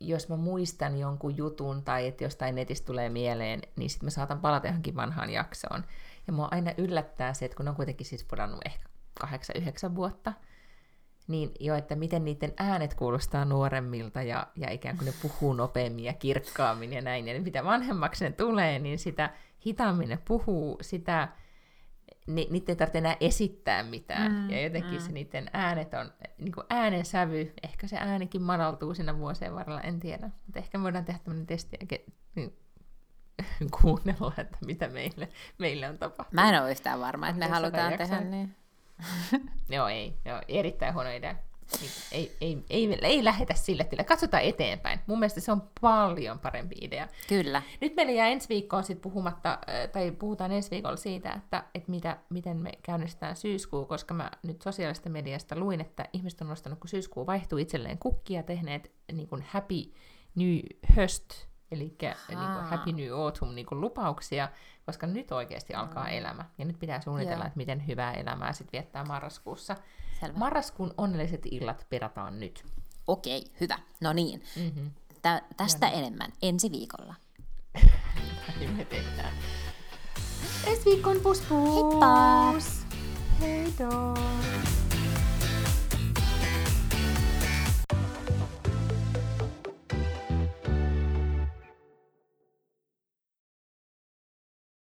[0.01, 4.41] jos mä muistan jonkun jutun tai että jostain netistä tulee mieleen, niin sitten mä saatan
[4.41, 5.85] palata johonkin vanhaan jaksoon.
[6.27, 8.89] Ja mua aina yllättää se, että kun on kuitenkin siis pudannut ehkä
[9.25, 10.33] 8-9 vuotta,
[11.29, 16.05] niin jo, että miten niiden äänet kuulostaa nuoremmilta ja, ja ikään kuin ne puhuu nopeammin
[16.05, 17.29] ja kirkkaammin ja näin.
[17.29, 19.31] Ja mitä vanhemmaksi ne tulee, niin sitä
[19.67, 21.29] hitaammin ne puhuu, sitä
[22.27, 24.33] ni, niitä ei tarvitse enää esittää mitään.
[24.33, 25.01] Mm, ja jotenkin mm.
[25.01, 29.81] se niiden äänet on, niin kuin äänen sävy, ehkä se äänikin madaltuu siinä vuosien varrella,
[29.81, 30.31] en tiedä.
[30.47, 32.05] Mutta ehkä me voidaan tehdä tämmöinen testi ja ke,
[32.35, 32.57] niin,
[33.83, 36.33] kuunnella, että mitä meille, meille on tapahtunut.
[36.33, 38.57] Mä en ole yhtään varma, että me halutaan tehdä niin.
[39.69, 40.19] joo, ei.
[40.25, 41.37] Joo, erittäin huono idea.
[41.81, 44.05] Niin, ei, ei, ei, ei lähetä sille tielle.
[44.05, 45.01] Katsotaan eteenpäin.
[45.07, 47.09] Mun mielestä se on paljon parempi idea.
[47.29, 47.63] Kyllä.
[47.81, 49.59] Nyt meillä jää ensi viikkoon sit puhumatta,
[49.93, 54.63] tai puhutaan ensi viikolla siitä, että, että mitä, miten me käynnistetään syyskuu, koska mä nyt
[54.63, 59.45] sosiaalista mediasta luin, että ihmiset on nostanut, kun syyskuu vaihtuu itselleen kukkia, tehneet niin kuin
[59.49, 59.93] happy
[60.35, 60.59] new
[60.97, 61.35] höst,
[61.71, 61.97] eli
[62.29, 64.49] niin kuin happy new autumn niin kuin lupauksia,
[64.87, 66.13] koska nyt oikeasti alkaa mm.
[66.13, 66.45] elämä.
[66.59, 67.47] Ja nyt pitää suunnitella, Joo.
[67.47, 69.77] että miten hyvää elämää sitten viettää marraskuussa.
[70.21, 70.39] Selvä.
[70.39, 72.65] Marraskuun onnelliset illat perataan nyt.
[73.07, 73.79] Okei, hyvä.
[74.01, 74.43] No niin.
[74.57, 74.91] Mm-hmm.
[75.23, 77.15] Tä, tästä ja enemmän ensi viikolla.
[78.57, 79.35] Näin me tehdään.
[80.67, 81.75] Ensi viikon pus pus!
[81.75, 82.53] Heippa!
[83.41, 84.15] Heidoo!